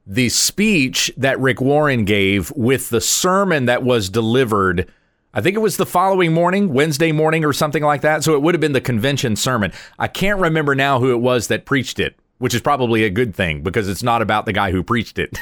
the 0.06 0.30
speech 0.30 1.12
that 1.16 1.38
Rick 1.38 1.61
Warren 1.61 2.04
gave 2.04 2.50
with 2.52 2.88
the 2.88 3.00
sermon 3.00 3.66
that 3.66 3.82
was 3.82 4.08
delivered 4.08 4.90
I 5.35 5.42
think 5.42 5.54
it 5.54 5.61
was 5.61 5.76
the 5.76 5.85
following 5.85 6.32
morning, 6.32 6.73
Wednesday 6.73 7.12
morning 7.12 7.44
or 7.44 7.52
something 7.52 7.82
like 7.82 8.00
that. 8.00 8.25
So 8.25 8.32
it 8.32 8.40
would 8.40 8.54
have 8.54 8.61
been 8.62 8.73
the 8.73 8.80
convention 8.80 9.37
sermon. 9.37 9.70
I 9.99 10.08
can't 10.08 10.40
remember 10.40 10.75
now 10.75 10.99
who 10.99 11.12
it 11.12 11.20
was 11.20 11.49
that 11.49 11.66
preached 11.66 12.00
it, 12.00 12.16
which 12.38 12.54
is 12.54 12.60
probably 12.60 13.04
a 13.04 13.10
good 13.10 13.34
thing 13.34 13.62
because 13.62 13.88
it's 13.88 14.02
not 14.02 14.22
about 14.22 14.46
the 14.46 14.52
guy 14.52 14.70
who 14.70 14.82
preached 14.82 15.18
it. 15.18 15.38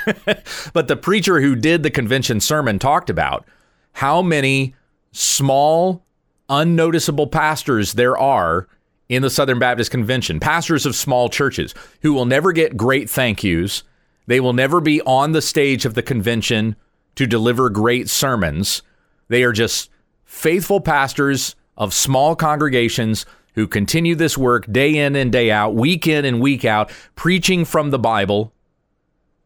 but 0.73 0.89
the 0.89 0.97
preacher 0.97 1.41
who 1.41 1.57
did 1.57 1.83
the 1.83 1.91
convention 1.91 2.41
sermon 2.41 2.79
talked 2.79 3.11
about 3.11 3.47
how 3.93 4.23
many 4.23 4.75
small, 5.13 6.05
unnoticeable 6.49 7.27
pastors 7.27 7.95
there 7.95 8.17
are 8.17 8.69
in 9.09 9.23
the 9.23 9.31
Southern 9.31 9.59
Baptist 9.59 9.91
Convention, 9.91 10.41
pastors 10.41 10.87
of 10.87 10.97
small 10.97 11.29
churches 11.29 11.75
who 12.03 12.13
will 12.13 12.25
never 12.25 12.53
get 12.53 12.77
great 12.77 13.11
thank 13.11 13.45
yous. 13.45 13.83
They 14.27 14.41
will 14.41 14.55
never 14.55 14.81
be 14.81 15.01
on 15.03 15.33
the 15.33 15.43
stage 15.43 15.85
of 15.85 15.95
the 15.95 16.03
convention 16.03 16.77
to 17.17 17.27
deliver 17.27 17.69
great 17.71 18.09
sermons 18.09 18.83
they 19.29 19.43
are 19.43 19.53
just 19.53 19.91
faithful 20.25 20.81
pastors 20.81 21.57
of 21.77 21.95
small 21.95 22.37
congregations 22.37 23.27
who 23.55 23.67
continue 23.67 24.15
this 24.15 24.37
work 24.37 24.71
day 24.71 24.97
in 24.97 25.17
and 25.17 25.33
day 25.33 25.51
out, 25.51 25.75
week 25.75 26.07
in 26.07 26.25
and 26.25 26.41
week 26.41 26.65
out, 26.65 26.91
preaching 27.15 27.65
from 27.65 27.91
the 27.91 27.99
Bible, 27.99 28.53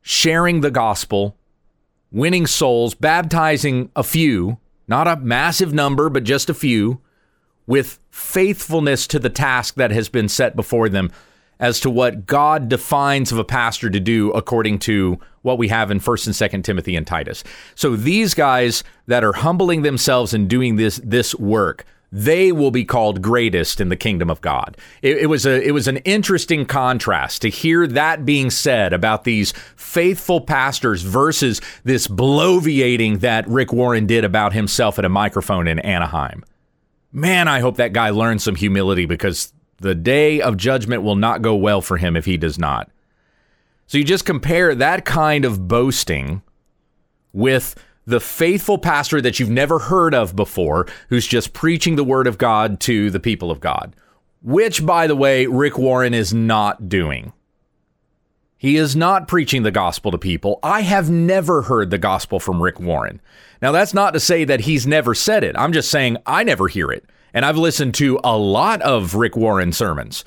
sharing 0.03 0.61
the 0.61 0.71
gospel, 0.71 1.37
winning 2.11 2.47
souls, 2.47 2.95
baptizing 2.95 3.91
a 3.95 4.03
few, 4.03 4.59
not 4.87 5.07
a 5.07 5.17
massive 5.17 5.73
number, 5.75 6.09
but 6.09 6.25
just 6.25 6.49
a 6.49 6.55
few, 6.55 7.01
with 7.67 7.99
faithfulness 8.11 9.07
to 9.07 9.19
the 9.19 9.31
task 9.31 9.75
that 9.75 9.91
has 9.91 10.09
been 10.09 10.29
set 10.29 10.57
before 10.57 10.89
them 10.89 11.11
as 11.61 11.81
to 11.81 11.91
what 11.91 12.25
God 12.25 12.69
defines 12.69 13.33
of 13.33 13.39
a 13.39 13.45
pastor 13.45 13.91
to 13.91 14.01
do 14.01 14.31
according 14.31 14.79
to 14.81 15.19
what 15.43 15.59
we 15.59 15.69
have 15.69 15.91
in 15.91 16.01
1st 16.01 16.27
and 16.27 16.53
2nd 16.53 16.65
Timothy 16.65 16.97
and 16.97 17.07
Titus. 17.07 17.45
So 17.75 17.97
these 17.97 18.33
guys 18.33 18.85
that 19.07 19.25
are 19.25 19.33
humbling 19.33 19.83
themselves 19.83 20.33
and 20.33 20.49
doing 20.49 20.77
this 20.77 21.01
this 21.05 21.35
work, 21.35 21.85
they 22.11 22.53
will 22.53 22.71
be 22.71 22.85
called 22.85 23.21
greatest 23.21 23.81
in 23.81 23.91
the 23.91 23.97
kingdom 23.97 24.31
of 24.31 24.41
God. 24.41 24.77
It, 25.03 25.19
it, 25.19 25.27
was 25.27 25.45
a 25.45 25.61
it 25.63 25.73
was 25.73 25.89
an 25.89 25.99
interesting 25.99 26.65
contrast 26.65 27.43
to 27.43 27.51
hear 27.51 27.87
that 27.87 28.25
being 28.25 28.51
said 28.51 28.93
about 28.93 29.25
these 29.25 29.53
faithful 29.77 30.41
pastors 30.41 31.03
versus 31.03 31.61
this 31.85 32.09
bloviating 32.09 33.21
that 33.21 33.47
Rick 33.47 33.73
Warren 33.73 34.07
did 34.07 34.25
about 34.25 34.53
himself 34.53 34.99
at 34.99 35.05
a 35.05 35.11
microphone 35.11 35.69
in 35.69 35.79
Anaheim. 35.81 36.45
Man, 37.13 37.49
I 37.49 37.61
hope 37.61 37.77
that 37.77 37.93
guy 37.93 38.11
learned 38.11 38.43
some 38.43 38.55
humility 38.55 39.07
because 39.07 39.53
the 39.79 39.95
day 39.95 40.41
of 40.41 40.57
judgment 40.57 41.03
will 41.03 41.17
not 41.17 41.43
go 41.43 41.55
well 41.55 41.81
for 41.81 41.97
him 41.97 42.17
if 42.17 42.25
he 42.25 42.37
does 42.37 42.59
not. 42.59 42.91
So 43.87 43.97
you 43.97 44.05
just 44.05 44.27
compare 44.27 44.75
that 44.75 45.05
kind 45.05 45.45
of 45.45 45.67
boasting 45.69 46.43
with 47.33 47.75
the 48.09 48.21
faithful 48.21 48.79
pastor 48.79 49.21
that 49.21 49.39
you've 49.39 49.51
never 49.51 49.79
heard 49.79 50.15
of 50.15 50.35
before 50.35 50.87
who's 51.11 51.27
just 51.27 51.53
preaching 51.53 51.97
the 51.97 52.05
word 52.05 52.27
of 52.27 52.39
God 52.39 52.81
to 52.81 53.11
the 53.11 53.21
people 53.21 53.51
of 53.51 53.61
God, 53.61 53.95
which, 54.43 54.85
by 54.85 55.07
the 55.07 55.15
way, 55.15 55.45
Rick 55.45 55.77
Warren 55.77 56.15
is 56.15 56.33
not 56.33 56.89
doing. 56.89 57.35
He 58.57 58.77
is 58.77 58.97
not 58.97 59.29
preaching 59.29 59.63
the 59.63 59.71
gospel 59.71 60.11
to 60.11 60.19
people. 60.19 60.59
I 60.63 60.81
have 60.81 61.11
never 61.11 61.63
heard 61.63 61.91
the 61.91 61.99
gospel 61.99 62.41
from 62.41 62.63
Rick 62.63 62.81
Warren. 62.81 63.21
Now, 63.61 63.73
that's 63.73 63.93
not 63.93 64.15
to 64.15 64.21
say 64.21 64.45
that 64.45 64.61
he's 64.61 64.87
never 64.87 65.15
said 65.15 65.45
it. 65.45 65.55
I'm 65.59 65.75
just 65.75 65.91
saying 65.91 66.17
I 66.25 66.45
never 66.45 66.67
hear 66.67 66.91
it. 66.91 67.05
And 67.35 67.45
I've 67.45 67.59
listened 67.59 67.95
to 67.97 68.19
a 68.25 68.39
lot 68.39 68.81
of 68.81 69.15
Rick 69.15 69.37
Warren 69.37 69.73
sermons. 69.73 70.25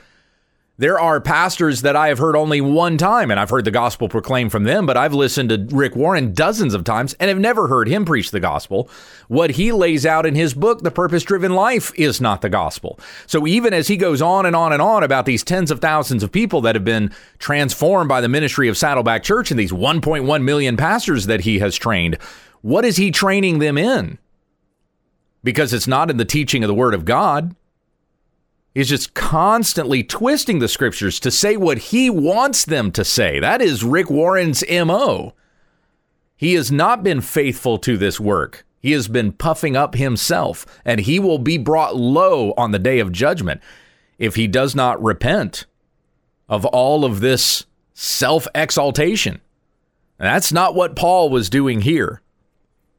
There 0.81 1.00
are 1.00 1.21
pastors 1.21 1.83
that 1.83 1.95
I 1.95 2.07
have 2.07 2.17
heard 2.17 2.35
only 2.35 2.59
one 2.59 2.97
time, 2.97 3.29
and 3.29 3.39
I've 3.39 3.51
heard 3.51 3.65
the 3.65 3.69
gospel 3.69 4.09
proclaimed 4.09 4.51
from 4.51 4.63
them, 4.63 4.88
but 4.88 4.97
I've 4.97 5.13
listened 5.13 5.50
to 5.50 5.67
Rick 5.69 5.95
Warren 5.95 6.33
dozens 6.33 6.73
of 6.73 6.83
times 6.83 7.13
and 7.19 7.29
have 7.29 7.38
never 7.38 7.67
heard 7.67 7.88
him 7.88 8.03
preach 8.03 8.31
the 8.31 8.39
gospel. 8.39 8.89
What 9.27 9.51
he 9.51 9.71
lays 9.71 10.07
out 10.07 10.25
in 10.25 10.33
his 10.33 10.55
book, 10.55 10.81
The 10.81 10.89
Purpose 10.89 11.21
Driven 11.21 11.53
Life, 11.53 11.91
is 12.00 12.19
not 12.19 12.41
the 12.41 12.50
gospel. 12.50 13.00
So 13.27 13.45
even 13.45 13.75
as 13.75 13.89
he 13.89 13.95
goes 13.95 14.23
on 14.23 14.47
and 14.47 14.55
on 14.55 14.73
and 14.73 14.81
on 14.81 15.03
about 15.03 15.27
these 15.27 15.43
tens 15.43 15.69
of 15.69 15.81
thousands 15.81 16.23
of 16.23 16.31
people 16.31 16.61
that 16.61 16.73
have 16.73 16.83
been 16.83 17.13
transformed 17.38 18.09
by 18.09 18.19
the 18.19 18.27
ministry 18.27 18.67
of 18.67 18.75
Saddleback 18.75 19.21
Church 19.21 19.51
and 19.51 19.59
these 19.59 19.71
1.1 19.71 20.43
million 20.43 20.77
pastors 20.77 21.27
that 21.27 21.41
he 21.41 21.59
has 21.59 21.75
trained, 21.75 22.17
what 22.61 22.85
is 22.85 22.97
he 22.97 23.11
training 23.11 23.59
them 23.59 23.77
in? 23.77 24.17
because 25.43 25.73
it's 25.73 25.88
not 25.88 26.09
in 26.09 26.17
the 26.17 26.25
teaching 26.25 26.63
of 26.63 26.67
the 26.67 26.73
Word 26.73 26.93
of 26.93 27.05
God. 27.05 27.55
He's 28.73 28.89
just 28.89 29.13
constantly 29.13 30.03
twisting 30.03 30.59
the 30.59 30.67
scriptures 30.67 31.19
to 31.21 31.31
say 31.31 31.57
what 31.57 31.77
he 31.77 32.09
wants 32.09 32.63
them 32.63 32.91
to 32.93 33.03
say. 33.03 33.39
That 33.39 33.61
is 33.61 33.83
Rick 33.83 34.09
Warren's 34.09 34.63
MO. 34.69 35.33
He 36.37 36.53
has 36.53 36.71
not 36.71 37.03
been 37.03 37.21
faithful 37.21 37.77
to 37.79 37.97
this 37.97 38.19
work. 38.19 38.65
He 38.79 38.93
has 38.93 39.07
been 39.07 39.33
puffing 39.33 39.75
up 39.75 39.95
himself, 39.95 40.65
and 40.83 41.01
he 41.01 41.19
will 41.19 41.37
be 41.37 41.57
brought 41.57 41.95
low 41.95 42.53
on 42.57 42.71
the 42.71 42.79
day 42.79 42.99
of 42.99 43.11
judgment 43.11 43.61
if 44.17 44.35
he 44.35 44.47
does 44.47 44.73
not 44.73 45.01
repent 45.03 45.65
of 46.49 46.65
all 46.65 47.05
of 47.05 47.19
this 47.19 47.65
self 47.93 48.47
exaltation. 48.55 49.41
That's 50.17 50.51
not 50.51 50.75
what 50.75 50.95
Paul 50.95 51.29
was 51.29 51.49
doing 51.49 51.81
here. 51.81 52.21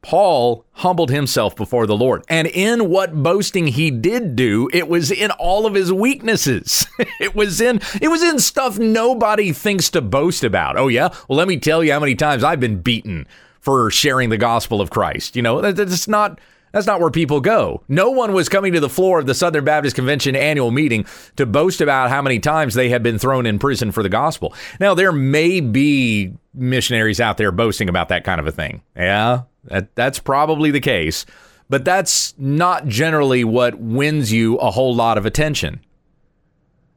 Paul 0.03 0.65
humbled 0.73 1.09
himself 1.09 1.55
before 1.55 1.87
the 1.87 1.95
Lord. 1.95 2.23
And 2.27 2.47
in 2.47 2.89
what 2.89 3.23
boasting 3.23 3.67
he 3.67 3.89
did 3.89 4.35
do, 4.35 4.69
it 4.73 4.87
was 4.87 5.11
in 5.11 5.31
all 5.31 5.65
of 5.65 5.73
his 5.73 5.91
weaknesses. 5.91 6.85
it 7.19 7.33
was 7.33 7.61
in 7.61 7.79
it 8.01 8.09
was 8.09 8.21
in 8.21 8.37
stuff 8.37 8.77
nobody 8.77 9.51
thinks 9.51 9.89
to 9.91 10.01
boast 10.01 10.43
about. 10.43 10.77
Oh 10.77 10.89
yeah? 10.89 11.09
Well, 11.27 11.37
let 11.37 11.47
me 11.47 11.57
tell 11.57 11.83
you 11.83 11.93
how 11.93 11.99
many 11.99 12.15
times 12.15 12.43
I've 12.43 12.59
been 12.59 12.81
beaten 12.81 13.25
for 13.61 13.89
sharing 13.89 14.29
the 14.29 14.37
gospel 14.37 14.81
of 14.81 14.89
Christ. 14.89 15.35
You 15.35 15.41
know, 15.41 15.61
that's 15.61 16.07
not 16.07 16.39
that's 16.73 16.87
not 16.87 16.99
where 16.99 17.11
people 17.11 17.39
go. 17.39 17.83
No 17.87 18.09
one 18.09 18.33
was 18.33 18.49
coming 18.49 18.73
to 18.73 18.79
the 18.79 18.89
floor 18.89 19.19
of 19.19 19.27
the 19.27 19.35
Southern 19.35 19.63
Baptist 19.63 19.95
Convention 19.95 20.35
annual 20.35 20.71
meeting 20.71 21.05
to 21.37 21.45
boast 21.45 21.81
about 21.81 22.09
how 22.09 22.21
many 22.21 22.39
times 22.39 22.73
they 22.73 22.89
had 22.89 23.03
been 23.03 23.19
thrown 23.19 23.45
in 23.45 23.59
prison 23.59 23.91
for 23.91 24.01
the 24.01 24.09
gospel. 24.09 24.53
Now, 24.79 24.95
there 24.95 25.11
may 25.11 25.61
be 25.61 26.33
missionaries 26.53 27.21
out 27.21 27.37
there 27.37 27.51
boasting 27.51 27.89
about 27.89 28.09
that 28.09 28.23
kind 28.23 28.41
of 28.41 28.47
a 28.47 28.51
thing. 28.51 28.81
Yeah, 28.95 29.43
That, 29.65 29.95
that's 29.95 30.19
probably 30.19 30.71
the 30.71 30.79
case. 30.79 31.25
But 31.69 31.85
that's 31.85 32.33
not 32.37 32.87
generally 32.87 33.43
what 33.43 33.79
wins 33.79 34.31
you 34.31 34.57
a 34.57 34.71
whole 34.71 34.93
lot 34.93 35.17
of 35.17 35.25
attention 35.25 35.81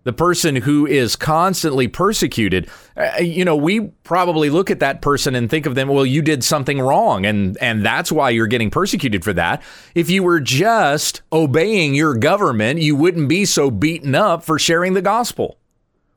the 0.07 0.13
person 0.13 0.55
who 0.55 0.87
is 0.87 1.17
constantly 1.17 1.89
persecuted 1.89 2.71
uh, 2.97 3.11
you 3.19 3.45
know 3.45 3.57
we 3.57 3.81
probably 4.05 4.49
look 4.49 4.71
at 4.71 4.79
that 4.79 5.03
person 5.03 5.35
and 5.35 5.51
think 5.51 5.67
of 5.67 5.75
them 5.75 5.89
well 5.89 6.07
you 6.07 6.23
did 6.23 6.45
something 6.45 6.81
wrong 6.81 7.27
and 7.27 7.59
and 7.61 7.85
that's 7.85 8.13
why 8.13 8.31
you're 8.31 8.47
getting 8.47 8.71
persecuted 8.71 9.25
for 9.25 9.33
that 9.33 9.61
if 9.97 10.09
you 10.09 10.23
were 10.23 10.39
just 10.39 11.23
obeying 11.33 11.93
your 11.93 12.15
government 12.15 12.81
you 12.81 12.95
wouldn't 12.95 13.29
be 13.29 13.45
so 13.45 13.69
beaten 13.69 14.15
up 14.15 14.45
for 14.45 14.61
sharing 14.61 14.95
the 14.95 15.03
gospel 15.03 15.59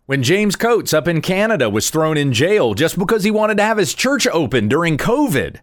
when 0.06 0.24
James 0.24 0.56
Coates 0.56 0.94
up 0.94 1.08
in 1.08 1.22
Canada 1.22 1.70
was 1.70 1.89
thrown 1.89 2.15
in 2.15 2.32
jail 2.32 2.75
just 2.75 2.98
because 2.98 3.24
he 3.24 3.32
wanted 3.32 3.58
to 3.58 3.63
have 3.63 3.77
his 3.77 3.96
church 3.96 4.27
open 4.27 4.68
during 4.68 4.98
COVID 4.98 5.62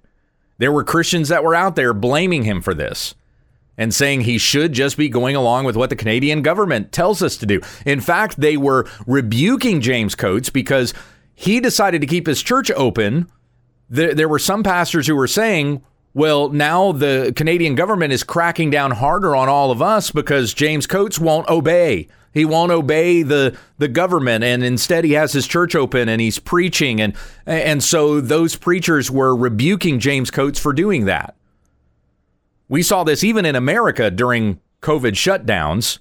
there 0.59 0.73
were 0.73 0.85
Christians 0.85 1.29
that 1.29 1.45
were 1.45 1.55
out 1.55 1.77
there 1.77 1.93
blaming 1.93 2.45
him 2.45 2.61
for 2.61 2.75
this 2.75 3.15
and 3.79 3.95
saying 3.95 4.23
he 4.23 4.39
should 4.39 4.73
just 4.73 4.97
be 4.97 5.09
going 5.09 5.37
along 5.37 5.65
with 5.65 5.77
what 5.77 5.91
the 5.91 5.97
Canadian 5.97 6.43
government 6.43 6.93
tells 6.93 7.23
us 7.23 7.37
to 7.37 7.47
do. 7.47 7.61
In 7.85 8.01
fact, 8.01 8.41
they 8.41 8.57
were 8.57 8.89
rebuking 9.07 9.81
James 9.81 10.15
Coates 10.15 10.51
because 10.51 10.95
he 11.35 11.61
decided 11.61 12.01
to 12.01 12.07
keep 12.07 12.27
his 12.27 12.43
church 12.43 12.71
open. 12.71 13.31
There, 13.91 14.15
there 14.15 14.29
were 14.29 14.39
some 14.39 14.63
pastors 14.63 15.07
who 15.07 15.15
were 15.15 15.29
saying, 15.29 15.85
well, 16.15 16.49
now 16.49 16.93
the 16.93 17.35
Canadian 17.37 17.75
government 17.75 18.15
is 18.15 18.25
cracking 18.25 18.71
down 18.71 18.93
harder 18.93 19.37
on 19.37 19.51
all 19.51 19.71
of 19.71 19.83
us 19.83 20.11
because 20.11 20.55
James 20.55 20.87
Coates 20.87 21.19
won't 21.19 21.49
obey. 21.49 22.09
He 22.37 22.45
won't 22.45 22.71
obey 22.71 23.23
the 23.23 23.57
the 23.79 23.89
government, 23.89 24.45
and 24.45 24.63
instead 24.63 25.05
he 25.05 25.13
has 25.13 25.33
his 25.33 25.47
church 25.47 25.75
open 25.75 26.07
and 26.11 26.21
he's 26.21 26.39
preaching, 26.39 27.01
and 27.01 27.17
and 27.47 27.83
so 27.83 28.21
those 28.21 28.57
preachers 28.57 29.11
were 29.11 29.35
rebuking 29.35 30.01
James 30.01 30.31
Coates 30.31 30.61
for 30.61 30.75
doing 30.75 31.07
that. 31.07 31.35
We 32.69 32.83
saw 32.83 33.05
this 33.05 33.25
even 33.25 33.47
in 33.47 33.57
America 33.57 34.11
during 34.11 34.61
COVID 34.83 35.13
shutdowns. 35.13 35.99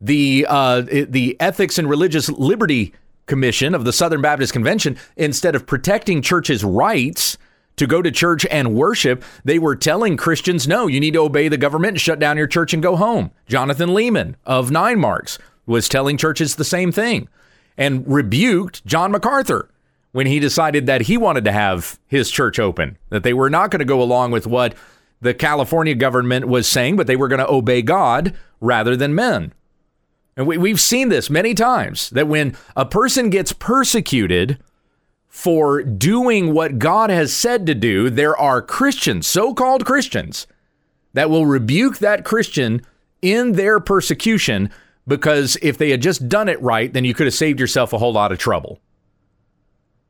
The 0.00 0.44
uh, 0.48 0.80
the 0.80 1.36
Ethics 1.38 1.78
and 1.78 1.88
Religious 1.88 2.28
Liberty 2.28 2.92
Commission 3.26 3.72
of 3.72 3.84
the 3.84 3.92
Southern 3.92 4.22
Baptist 4.22 4.52
Convention, 4.52 4.98
instead 5.16 5.54
of 5.54 5.66
protecting 5.66 6.20
churches' 6.20 6.64
rights 6.64 7.38
to 7.76 7.86
go 7.86 8.02
to 8.02 8.10
church 8.10 8.44
and 8.50 8.74
worship, 8.74 9.22
they 9.44 9.60
were 9.60 9.76
telling 9.76 10.16
Christians, 10.16 10.66
no, 10.66 10.88
you 10.88 10.98
need 10.98 11.14
to 11.14 11.20
obey 11.20 11.46
the 11.46 11.56
government 11.56 11.92
and 11.92 12.00
shut 12.00 12.18
down 12.18 12.36
your 12.36 12.48
church 12.48 12.74
and 12.74 12.82
go 12.82 12.96
home. 12.96 13.30
Jonathan 13.46 13.90
Leeman 13.90 14.34
of 14.44 14.72
Nine 14.72 14.98
Marks 14.98 15.38
was 15.70 15.88
telling 15.88 16.16
churches 16.16 16.56
the 16.56 16.64
same 16.64 16.92
thing 16.92 17.28
and 17.76 18.06
rebuked 18.06 18.84
John 18.84 19.12
MacArthur 19.12 19.70
when 20.12 20.26
he 20.26 20.40
decided 20.40 20.86
that 20.86 21.02
he 21.02 21.16
wanted 21.16 21.44
to 21.44 21.52
have 21.52 21.98
his 22.06 22.30
church 22.30 22.58
open, 22.58 22.98
that 23.10 23.22
they 23.22 23.32
were 23.32 23.50
not 23.50 23.70
going 23.70 23.78
to 23.78 23.84
go 23.84 24.02
along 24.02 24.32
with 24.32 24.46
what 24.46 24.74
the 25.20 25.34
California 25.34 25.94
government 25.94 26.48
was 26.48 26.66
saying, 26.66 26.96
but 26.96 27.06
they 27.06 27.16
were 27.16 27.28
going 27.28 27.40
to 27.40 27.50
obey 27.50 27.82
God 27.82 28.34
rather 28.60 28.96
than 28.96 29.14
men. 29.14 29.52
And 30.36 30.46
we, 30.46 30.58
we've 30.58 30.80
seen 30.80 31.08
this 31.10 31.30
many 31.30 31.54
times 31.54 32.10
that 32.10 32.28
when 32.28 32.56
a 32.74 32.84
person 32.84 33.30
gets 33.30 33.52
persecuted 33.52 34.58
for 35.28 35.82
doing 35.82 36.52
what 36.52 36.78
God 36.78 37.10
has 37.10 37.32
said 37.32 37.66
to 37.66 37.74
do, 37.74 38.10
there 38.10 38.36
are 38.36 38.62
Christians, 38.62 39.26
so 39.26 39.54
called 39.54 39.86
Christians, 39.86 40.46
that 41.12 41.30
will 41.30 41.46
rebuke 41.46 41.98
that 41.98 42.24
Christian 42.24 42.82
in 43.22 43.52
their 43.52 43.78
persecution 43.80 44.70
because 45.06 45.56
if 45.62 45.78
they 45.78 45.90
had 45.90 46.02
just 46.02 46.28
done 46.28 46.48
it 46.48 46.60
right, 46.62 46.92
then 46.92 47.04
you 47.04 47.14
could 47.14 47.26
have 47.26 47.34
saved 47.34 47.60
yourself 47.60 47.92
a 47.92 47.98
whole 47.98 48.12
lot 48.12 48.32
of 48.32 48.38
trouble. 48.38 48.80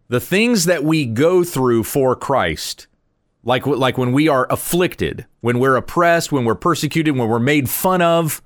The 0.09 0.21
things 0.21 0.65
that 0.65 0.85
we 0.85 1.07
go 1.07 1.45
through 1.45 1.85
for 1.85 2.17
Christ 2.17 2.87
like 3.43 3.67
like 3.67 3.97
when 3.97 4.13
we 4.13 4.29
are 4.29 4.47
afflicted, 4.51 5.27
when 5.41 5.59
we're 5.59 5.77
oppressed, 5.77 6.31
when 6.31 6.45
we're 6.45 6.55
persecuted, 6.55 7.17
when 7.17 7.29
we're 7.29 7.39
made 7.39 7.71
fun 7.71 8.03
of, 8.03 8.43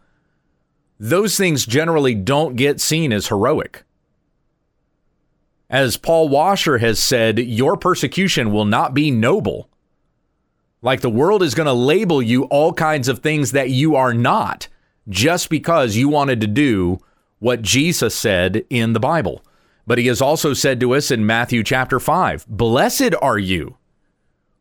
those 0.98 1.36
things 1.36 1.66
generally 1.66 2.14
don't 2.14 2.56
get 2.56 2.80
seen 2.80 3.12
as 3.12 3.28
heroic. 3.28 3.84
As 5.68 5.96
Paul 5.96 6.28
Washer 6.28 6.78
has 6.78 7.00
said, 7.00 7.38
your 7.38 7.76
persecution 7.76 8.52
will 8.52 8.64
not 8.64 8.94
be 8.94 9.10
noble. 9.10 9.68
Like 10.82 11.00
the 11.00 11.10
world 11.10 11.42
is 11.42 11.54
going 11.54 11.66
to 11.66 11.72
label 11.72 12.22
you 12.22 12.44
all 12.44 12.72
kinds 12.72 13.08
of 13.08 13.18
things 13.18 13.52
that 13.52 13.70
you 13.70 13.96
are 13.96 14.14
not 14.14 14.68
just 15.08 15.50
because 15.50 15.96
you 15.96 16.08
wanted 16.08 16.40
to 16.40 16.46
do 16.46 16.98
what 17.38 17.62
Jesus 17.62 18.14
said 18.14 18.64
in 18.70 18.92
the 18.92 19.00
Bible. 19.00 19.44
But 19.86 19.98
he 19.98 20.06
has 20.06 20.22
also 20.22 20.54
said 20.54 20.80
to 20.80 20.94
us 20.94 21.10
in 21.10 21.26
Matthew 21.26 21.62
chapter 21.62 22.00
5 22.00 22.46
Blessed 22.48 23.14
are 23.20 23.38
you 23.38 23.76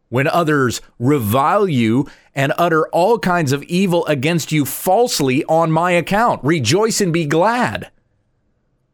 when 0.10 0.28
others 0.28 0.82
revile 1.00 1.68
you 1.68 2.08
and 2.36 2.54
utter 2.58 2.88
all 2.90 3.18
kinds 3.18 3.52
of 3.52 3.64
evil 3.64 4.06
against 4.06 4.52
you 4.52 4.66
falsely 4.66 5.44
on 5.46 5.72
my 5.72 5.92
account. 5.92 6.44
Rejoice 6.44 7.02
and 7.02 7.12
be 7.12 7.26
glad. 7.26 7.90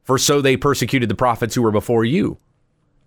For 0.04 0.18
so 0.18 0.42
they 0.42 0.56
persecuted 0.56 1.10
the 1.10 1.16
prophets 1.16 1.56
who 1.56 1.62
were 1.62 1.72
before 1.72 2.06
you. 2.06 2.38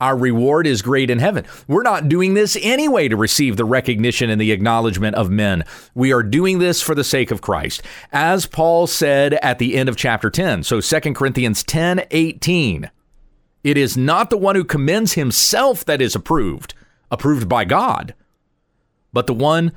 Our 0.02 0.16
reward 0.16 0.66
is 0.66 0.82
great 0.82 1.10
in 1.10 1.20
heaven. 1.20 1.46
We're 1.68 1.84
not 1.84 2.08
doing 2.08 2.34
this 2.34 2.58
anyway 2.60 3.06
to 3.06 3.16
receive 3.16 3.56
the 3.56 3.64
recognition 3.64 4.30
and 4.30 4.40
the 4.40 4.50
acknowledgement 4.50 5.14
of 5.14 5.30
men. 5.30 5.64
We 5.94 6.12
are 6.12 6.24
doing 6.24 6.58
this 6.58 6.82
for 6.82 6.96
the 6.96 7.04
sake 7.04 7.30
of 7.30 7.40
Christ. 7.40 7.82
As 8.10 8.44
Paul 8.44 8.88
said 8.88 9.34
at 9.34 9.60
the 9.60 9.76
end 9.76 9.88
of 9.88 9.96
chapter 9.96 10.28
10, 10.28 10.64
so 10.64 10.80
2 10.80 11.14
Corinthians 11.14 11.62
10 11.62 12.04
18, 12.10 12.90
it 13.62 13.78
is 13.78 13.96
not 13.96 14.28
the 14.28 14.36
one 14.36 14.56
who 14.56 14.64
commends 14.64 15.12
himself 15.12 15.84
that 15.84 16.02
is 16.02 16.16
approved 16.16 16.74
approved 17.12 17.48
by 17.48 17.64
God, 17.64 18.12
but 19.12 19.28
the 19.28 19.34
one 19.34 19.70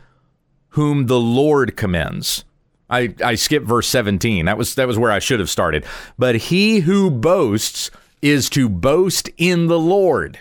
whom 0.70 1.06
the 1.06 1.20
Lord 1.20 1.78
commends. 1.78 2.46
I, 2.90 3.14
I 3.24 3.36
skipped 3.36 3.68
verse 3.68 3.88
17. 3.90 4.46
That 4.46 4.58
was 4.58 4.74
that 4.74 4.88
was 4.88 4.98
where 4.98 5.12
I 5.12 5.20
should 5.20 5.40
have 5.40 5.52
started. 5.52 5.86
But 6.18 6.36
he 6.36 6.80
who 6.80 7.12
boasts 7.12 7.92
is 8.26 8.50
to 8.50 8.68
boast 8.68 9.30
in 9.38 9.68
the 9.68 9.78
Lord. 9.78 10.40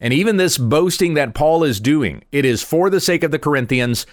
And 0.00 0.12
even 0.12 0.38
this 0.38 0.58
boasting 0.58 1.14
that 1.14 1.34
Paul 1.34 1.62
is 1.62 1.78
doing, 1.78 2.24
it 2.32 2.44
is 2.44 2.64
for 2.64 2.90
the 2.90 3.00
sake 3.00 3.22
of 3.22 3.30
the 3.30 3.38
Corinthians 3.38 4.06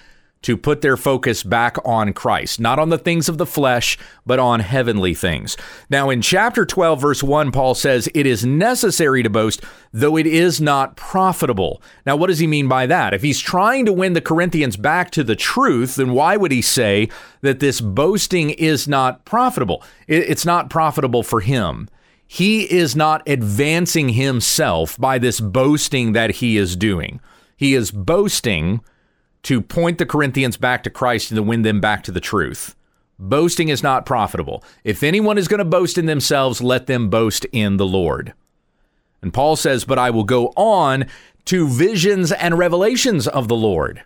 to 0.44 0.56
put 0.56 0.82
their 0.82 0.96
focus 0.96 1.42
back 1.42 1.78
on 1.84 2.14
Christ, 2.14 2.60
not 2.60 2.78
on 2.78 2.90
the 2.90 3.00
things 3.00 3.28
of 3.28 3.40
the 3.40 3.48
flesh, 3.48 3.98
but 4.28 4.38
on 4.38 4.60
heavenly 4.60 5.16
things. 5.16 5.58
Now, 5.90 6.12
in 6.12 6.22
chapter 6.22 6.68
12, 6.68 7.02
verse 7.02 7.24
1, 7.24 7.52
Paul 7.52 7.74
says, 7.74 8.08
It 8.14 8.28
is 8.28 8.46
necessary 8.46 9.24
to 9.24 9.30
boast, 9.32 9.64
though 9.92 10.16
it 10.16 10.28
is 10.28 10.62
not 10.62 10.96
profitable. 10.96 11.82
Now, 12.06 12.16
what 12.16 12.28
does 12.28 12.38
he 12.38 12.46
mean 12.46 12.68
by 12.68 12.86
that? 12.86 13.16
If 13.16 13.24
he's 13.24 13.40
trying 13.40 13.88
to 13.88 13.94
win 13.94 14.14
the 14.14 14.22
Corinthians 14.22 14.78
back 14.78 15.10
to 15.12 15.24
the 15.24 15.36
truth, 15.36 15.96
then 15.96 16.12
why 16.12 16.38
would 16.38 16.52
he 16.52 16.62
say 16.62 17.10
that 17.42 17.60
this 17.60 17.82
boasting 17.82 18.52
is 18.52 18.88
not 18.88 19.26
profitable? 19.26 19.82
It's 20.08 20.46
not 20.46 20.70
profitable 20.70 21.24
for 21.24 21.40
him. 21.42 21.90
He 22.28 22.64
is 22.64 22.96
not 22.96 23.28
advancing 23.28 24.10
himself 24.10 24.98
by 24.98 25.18
this 25.18 25.40
boasting 25.40 26.12
that 26.12 26.36
he 26.36 26.58
is 26.58 26.76
doing. 26.76 27.22
He 27.56 27.74
is 27.74 27.90
boasting 27.92 28.82
to 29.44 29.62
point 29.62 29.98
the 29.98 30.06
Corinthians 30.06 30.58
back 30.58 30.84
to 30.84 30.90
Christ 30.90 31.32
and 31.32 31.38
to 31.38 31.44
win 31.44 31.62
them 31.62 31.80
back 31.80 32.04
to 32.04 32.12
the 32.12 32.20
truth. 32.20 32.76
Boasting 33.18 33.70
is 33.70 33.82
not 33.82 34.06
profitable. 34.06 34.64
If 34.84 35.04
anyone 35.04 35.38
is 35.38 35.48
going 35.48 35.60
to 35.60 35.66
boast 35.66 35.98
in 35.98 36.06
themselves, 36.06 36.62
let 36.62 36.86
them 36.86 37.10
boast 37.10 37.46
in 37.52 37.78
the 37.78 37.86
Lord. 37.86 38.34
And 39.22 39.34
Paul 39.34 39.56
says, 39.56 39.86
But 39.86 39.98
I 39.98 40.10
will 40.10 40.24
go 40.24 40.48
on 40.56 41.06
to 41.46 41.68
visions 41.68 42.32
and 42.32 42.58
revelations 42.58 43.28
of 43.28 43.48
the 43.48 43.56
Lord, 43.56 44.04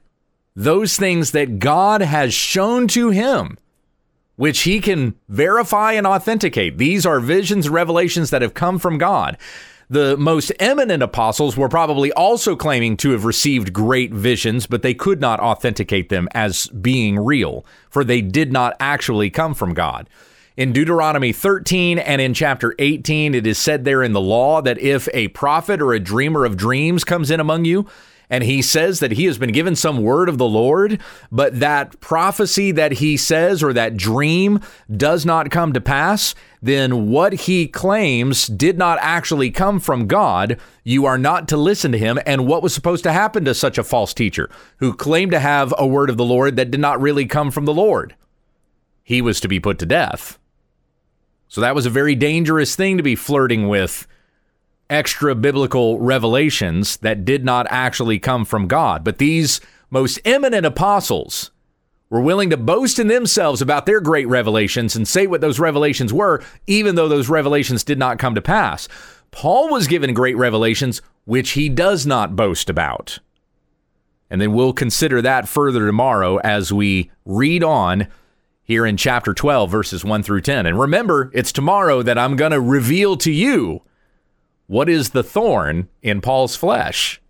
those 0.55 0.95
things 0.95 1.31
that 1.31 1.59
God 1.59 2.01
has 2.01 2.33
shown 2.33 2.87
to 2.89 3.09
him, 3.09 3.57
which 4.41 4.61
he 4.61 4.79
can 4.79 5.13
verify 5.29 5.91
and 5.91 6.07
authenticate. 6.07 6.79
These 6.79 7.05
are 7.05 7.19
visions 7.19 7.67
and 7.67 7.75
revelations 7.75 8.31
that 8.31 8.41
have 8.41 8.55
come 8.55 8.79
from 8.79 8.97
God 8.97 9.37
the 9.91 10.15
most 10.15 10.53
eminent 10.57 11.03
apostles 11.03 11.57
were 11.57 11.67
probably 11.67 12.13
also 12.13 12.55
claiming 12.55 12.95
to 12.95 13.11
have 13.11 13.25
received 13.25 13.73
great 13.73 14.13
visions, 14.13 14.65
but 14.65 14.83
they 14.83 14.93
could 14.93 15.19
not 15.19 15.41
authenticate 15.41 16.07
them 16.07 16.29
as 16.31 16.67
being 16.67 17.19
real, 17.19 17.65
for 17.89 18.05
they 18.05 18.21
did 18.21 18.53
not 18.53 18.73
actually 18.79 19.29
come 19.29 19.53
from 19.53 19.73
God. 19.73 20.09
In 20.55 20.71
Deuteronomy 20.71 21.33
13 21.33 21.99
and 21.99 22.21
in 22.21 22.33
chapter 22.33 22.73
18, 22.79 23.35
it 23.35 23.45
is 23.45 23.57
said 23.57 23.83
there 23.83 24.01
in 24.01 24.13
the 24.13 24.21
law 24.21 24.61
that 24.61 24.79
if 24.79 25.09
a 25.13 25.27
prophet 25.29 25.81
or 25.81 25.91
a 25.91 25.99
dreamer 25.99 26.45
of 26.45 26.55
dreams 26.55 27.03
comes 27.03 27.29
in 27.29 27.41
among 27.41 27.65
you, 27.65 27.85
and 28.31 28.45
he 28.45 28.61
says 28.61 29.01
that 29.01 29.11
he 29.11 29.25
has 29.25 29.37
been 29.37 29.51
given 29.51 29.75
some 29.75 30.01
word 30.01 30.29
of 30.29 30.37
the 30.37 30.47
Lord, 30.47 31.01
but 31.33 31.59
that 31.59 31.99
prophecy 31.99 32.71
that 32.71 32.93
he 32.93 33.17
says 33.17 33.61
or 33.61 33.73
that 33.73 33.97
dream 33.97 34.61
does 34.95 35.25
not 35.25 35.51
come 35.51 35.73
to 35.73 35.81
pass, 35.81 36.33
then 36.61 37.09
what 37.09 37.33
he 37.33 37.67
claims 37.67 38.47
did 38.47 38.77
not 38.77 38.97
actually 39.01 39.51
come 39.51 39.81
from 39.81 40.07
God. 40.07 40.57
You 40.85 41.05
are 41.05 41.17
not 41.17 41.49
to 41.49 41.57
listen 41.57 41.91
to 41.91 41.97
him. 41.97 42.19
And 42.25 42.47
what 42.47 42.63
was 42.63 42.73
supposed 42.73 43.03
to 43.03 43.11
happen 43.11 43.43
to 43.43 43.53
such 43.53 43.77
a 43.77 43.83
false 43.83 44.13
teacher 44.13 44.49
who 44.77 44.93
claimed 44.93 45.33
to 45.33 45.39
have 45.39 45.73
a 45.77 45.85
word 45.85 46.09
of 46.09 46.15
the 46.15 46.23
Lord 46.23 46.55
that 46.55 46.71
did 46.71 46.79
not 46.79 47.01
really 47.01 47.25
come 47.25 47.51
from 47.51 47.65
the 47.65 47.73
Lord? 47.73 48.15
He 49.03 49.21
was 49.21 49.41
to 49.41 49.49
be 49.49 49.59
put 49.59 49.77
to 49.79 49.85
death. 49.85 50.39
So 51.49 51.59
that 51.59 51.75
was 51.75 51.85
a 51.85 51.89
very 51.89 52.15
dangerous 52.15 52.77
thing 52.77 52.95
to 52.95 53.03
be 53.03 53.17
flirting 53.17 53.67
with 53.67 54.07
extra 54.91 55.33
biblical 55.33 55.99
revelations 55.99 56.97
that 56.97 57.25
did 57.25 57.43
not 57.45 57.65
actually 57.69 58.19
come 58.19 58.45
from 58.45 58.67
God. 58.67 59.03
But 59.03 59.17
these 59.17 59.61
most 59.89 60.19
eminent 60.25 60.65
apostles 60.65 61.49
were 62.09 62.21
willing 62.21 62.49
to 62.49 62.57
boast 62.57 62.99
in 62.99 63.07
themselves 63.07 63.61
about 63.61 63.85
their 63.85 64.01
great 64.01 64.27
revelations 64.27 64.95
and 64.95 65.07
say 65.07 65.25
what 65.25 65.39
those 65.39 65.59
revelations 65.59 66.11
were, 66.11 66.43
even 66.67 66.95
though 66.95 67.07
those 67.07 67.29
revelations 67.29 67.85
did 67.85 67.97
not 67.97 68.19
come 68.19 68.35
to 68.35 68.41
pass. 68.41 68.89
Paul 69.31 69.69
was 69.69 69.87
given 69.87 70.13
great 70.13 70.35
revelations, 70.35 71.01
which 71.23 71.51
he 71.51 71.69
does 71.69 72.05
not 72.05 72.35
boast 72.35 72.69
about. 72.69 73.19
And 74.29 74.41
then 74.41 74.53
we'll 74.53 74.73
consider 74.73 75.21
that 75.21 75.47
further 75.47 75.85
tomorrow 75.85 76.37
as 76.37 76.73
we 76.73 77.11
read 77.25 77.63
on 77.63 78.07
here 78.63 78.85
in 78.85 78.97
chapter 78.97 79.33
12, 79.33 79.71
verses 79.71 80.03
1 80.03 80.23
through 80.23 80.41
10. 80.41 80.65
And 80.65 80.79
remember, 80.79 81.31
it's 81.33 81.51
tomorrow 81.53 82.01
that 82.03 82.17
I'm 82.17 82.35
going 82.35 82.51
to 82.51 82.61
reveal 82.61 83.15
to 83.17 83.31
you 83.31 83.83
what 84.71 84.87
is 84.87 85.09
the 85.09 85.21
thorn 85.21 85.89
in 86.01 86.21
Paul's 86.21 86.55
flesh. 86.55 87.21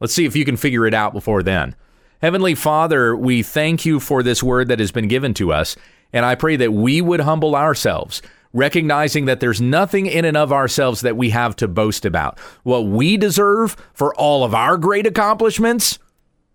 Let's 0.00 0.14
see 0.14 0.24
if 0.24 0.34
you 0.34 0.46
can 0.46 0.56
figure 0.56 0.86
it 0.86 0.94
out 0.94 1.12
before 1.12 1.42
then. 1.42 1.74
Heavenly 2.22 2.54
Father, 2.54 3.14
we 3.14 3.42
thank 3.42 3.84
you 3.84 4.00
for 4.00 4.22
this 4.22 4.42
word 4.42 4.68
that 4.68 4.80
has 4.80 4.90
been 4.90 5.08
given 5.08 5.34
to 5.34 5.52
us, 5.52 5.76
and 6.14 6.24
I 6.24 6.34
pray 6.34 6.56
that 6.56 6.72
we 6.72 7.02
would 7.02 7.20
humble 7.20 7.54
ourselves, 7.54 8.22
recognizing 8.54 9.26
that 9.26 9.40
there's 9.40 9.60
nothing 9.60 10.06
in 10.06 10.24
and 10.24 10.38
of 10.38 10.54
ourselves 10.54 11.02
that 11.02 11.18
we 11.18 11.28
have 11.30 11.54
to 11.56 11.68
boast 11.68 12.06
about. 12.06 12.38
What 12.62 12.86
we 12.86 13.18
deserve 13.18 13.76
for 13.92 14.14
all 14.14 14.42
of 14.42 14.54
our 14.54 14.78
great 14.78 15.06
accomplishments 15.06 15.98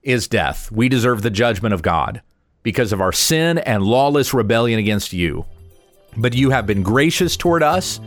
is 0.01 0.27
death. 0.27 0.71
We 0.71 0.89
deserve 0.89 1.21
the 1.21 1.29
judgment 1.29 1.75
of 1.75 1.83
God 1.83 2.23
because 2.63 2.91
of 2.91 2.99
our 2.99 3.11
sin 3.11 3.59
and 3.59 3.83
lawless 3.83 4.33
rebellion 4.33 4.79
against 4.79 5.13
you. 5.13 5.45
But 6.17 6.33
you 6.33 6.49
have 6.49 6.65
been 6.65 6.81
gracious 6.81 7.37
toward 7.37 7.61
us, 7.61 7.99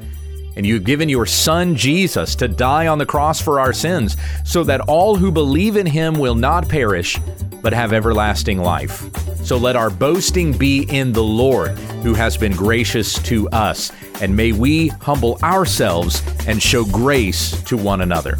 and 0.56 0.64
you've 0.64 0.84
given 0.84 1.08
your 1.08 1.26
Son 1.26 1.74
Jesus 1.74 2.34
to 2.36 2.48
die 2.48 2.86
on 2.86 2.98
the 2.98 3.06
cross 3.06 3.40
for 3.40 3.60
our 3.60 3.72
sins, 3.72 4.16
so 4.44 4.64
that 4.64 4.80
all 4.82 5.16
who 5.16 5.30
believe 5.30 5.76
in 5.76 5.86
him 5.86 6.14
will 6.14 6.34
not 6.34 6.68
perish, 6.68 7.18
but 7.62 7.72
have 7.72 7.92
everlasting 7.92 8.58
life. 8.58 9.04
So 9.44 9.56
let 9.56 9.76
our 9.76 9.90
boasting 9.90 10.56
be 10.56 10.82
in 10.88 11.12
the 11.12 11.22
Lord, 11.22 11.78
who 12.02 12.14
has 12.14 12.36
been 12.36 12.52
gracious 12.52 13.14
to 13.24 13.48
us, 13.50 13.92
and 14.20 14.34
may 14.34 14.52
we 14.52 14.88
humble 14.88 15.38
ourselves 15.42 16.22
and 16.46 16.62
show 16.62 16.84
grace 16.84 17.62
to 17.64 17.76
one 17.76 18.00
another. 18.00 18.38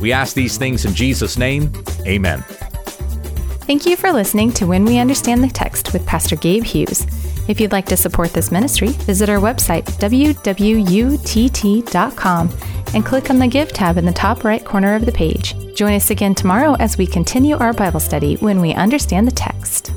We 0.00 0.12
ask 0.12 0.34
these 0.34 0.58
things 0.58 0.84
in 0.84 0.94
Jesus' 0.94 1.38
name. 1.38 1.72
Amen. 2.06 2.44
Thank 3.66 3.84
you 3.84 3.96
for 3.96 4.12
listening 4.12 4.52
to 4.52 4.66
When 4.66 4.84
We 4.84 4.98
Understand 4.98 5.42
the 5.42 5.48
Text 5.48 5.92
with 5.92 6.06
Pastor 6.06 6.36
Gabe 6.36 6.62
Hughes. 6.62 7.04
If 7.48 7.60
you'd 7.60 7.72
like 7.72 7.86
to 7.86 7.96
support 7.96 8.32
this 8.32 8.50
ministry, 8.50 8.88
visit 8.88 9.28
our 9.28 9.38
website, 9.38 9.84
www.utt.com, 9.98 10.50
and 12.94 13.04
click 13.04 13.30
on 13.30 13.38
the 13.38 13.46
Give 13.46 13.72
tab 13.72 13.98
in 13.98 14.04
the 14.04 14.12
top 14.12 14.44
right 14.44 14.64
corner 14.64 14.94
of 14.94 15.06
the 15.06 15.12
page. 15.12 15.54
Join 15.74 15.94
us 15.94 16.10
again 16.10 16.34
tomorrow 16.34 16.74
as 16.80 16.98
we 16.98 17.06
continue 17.06 17.56
our 17.56 17.72
Bible 17.72 18.00
study 18.00 18.36
when 18.36 18.60
we 18.60 18.72
understand 18.74 19.26
the 19.26 19.32
text. 19.32 19.92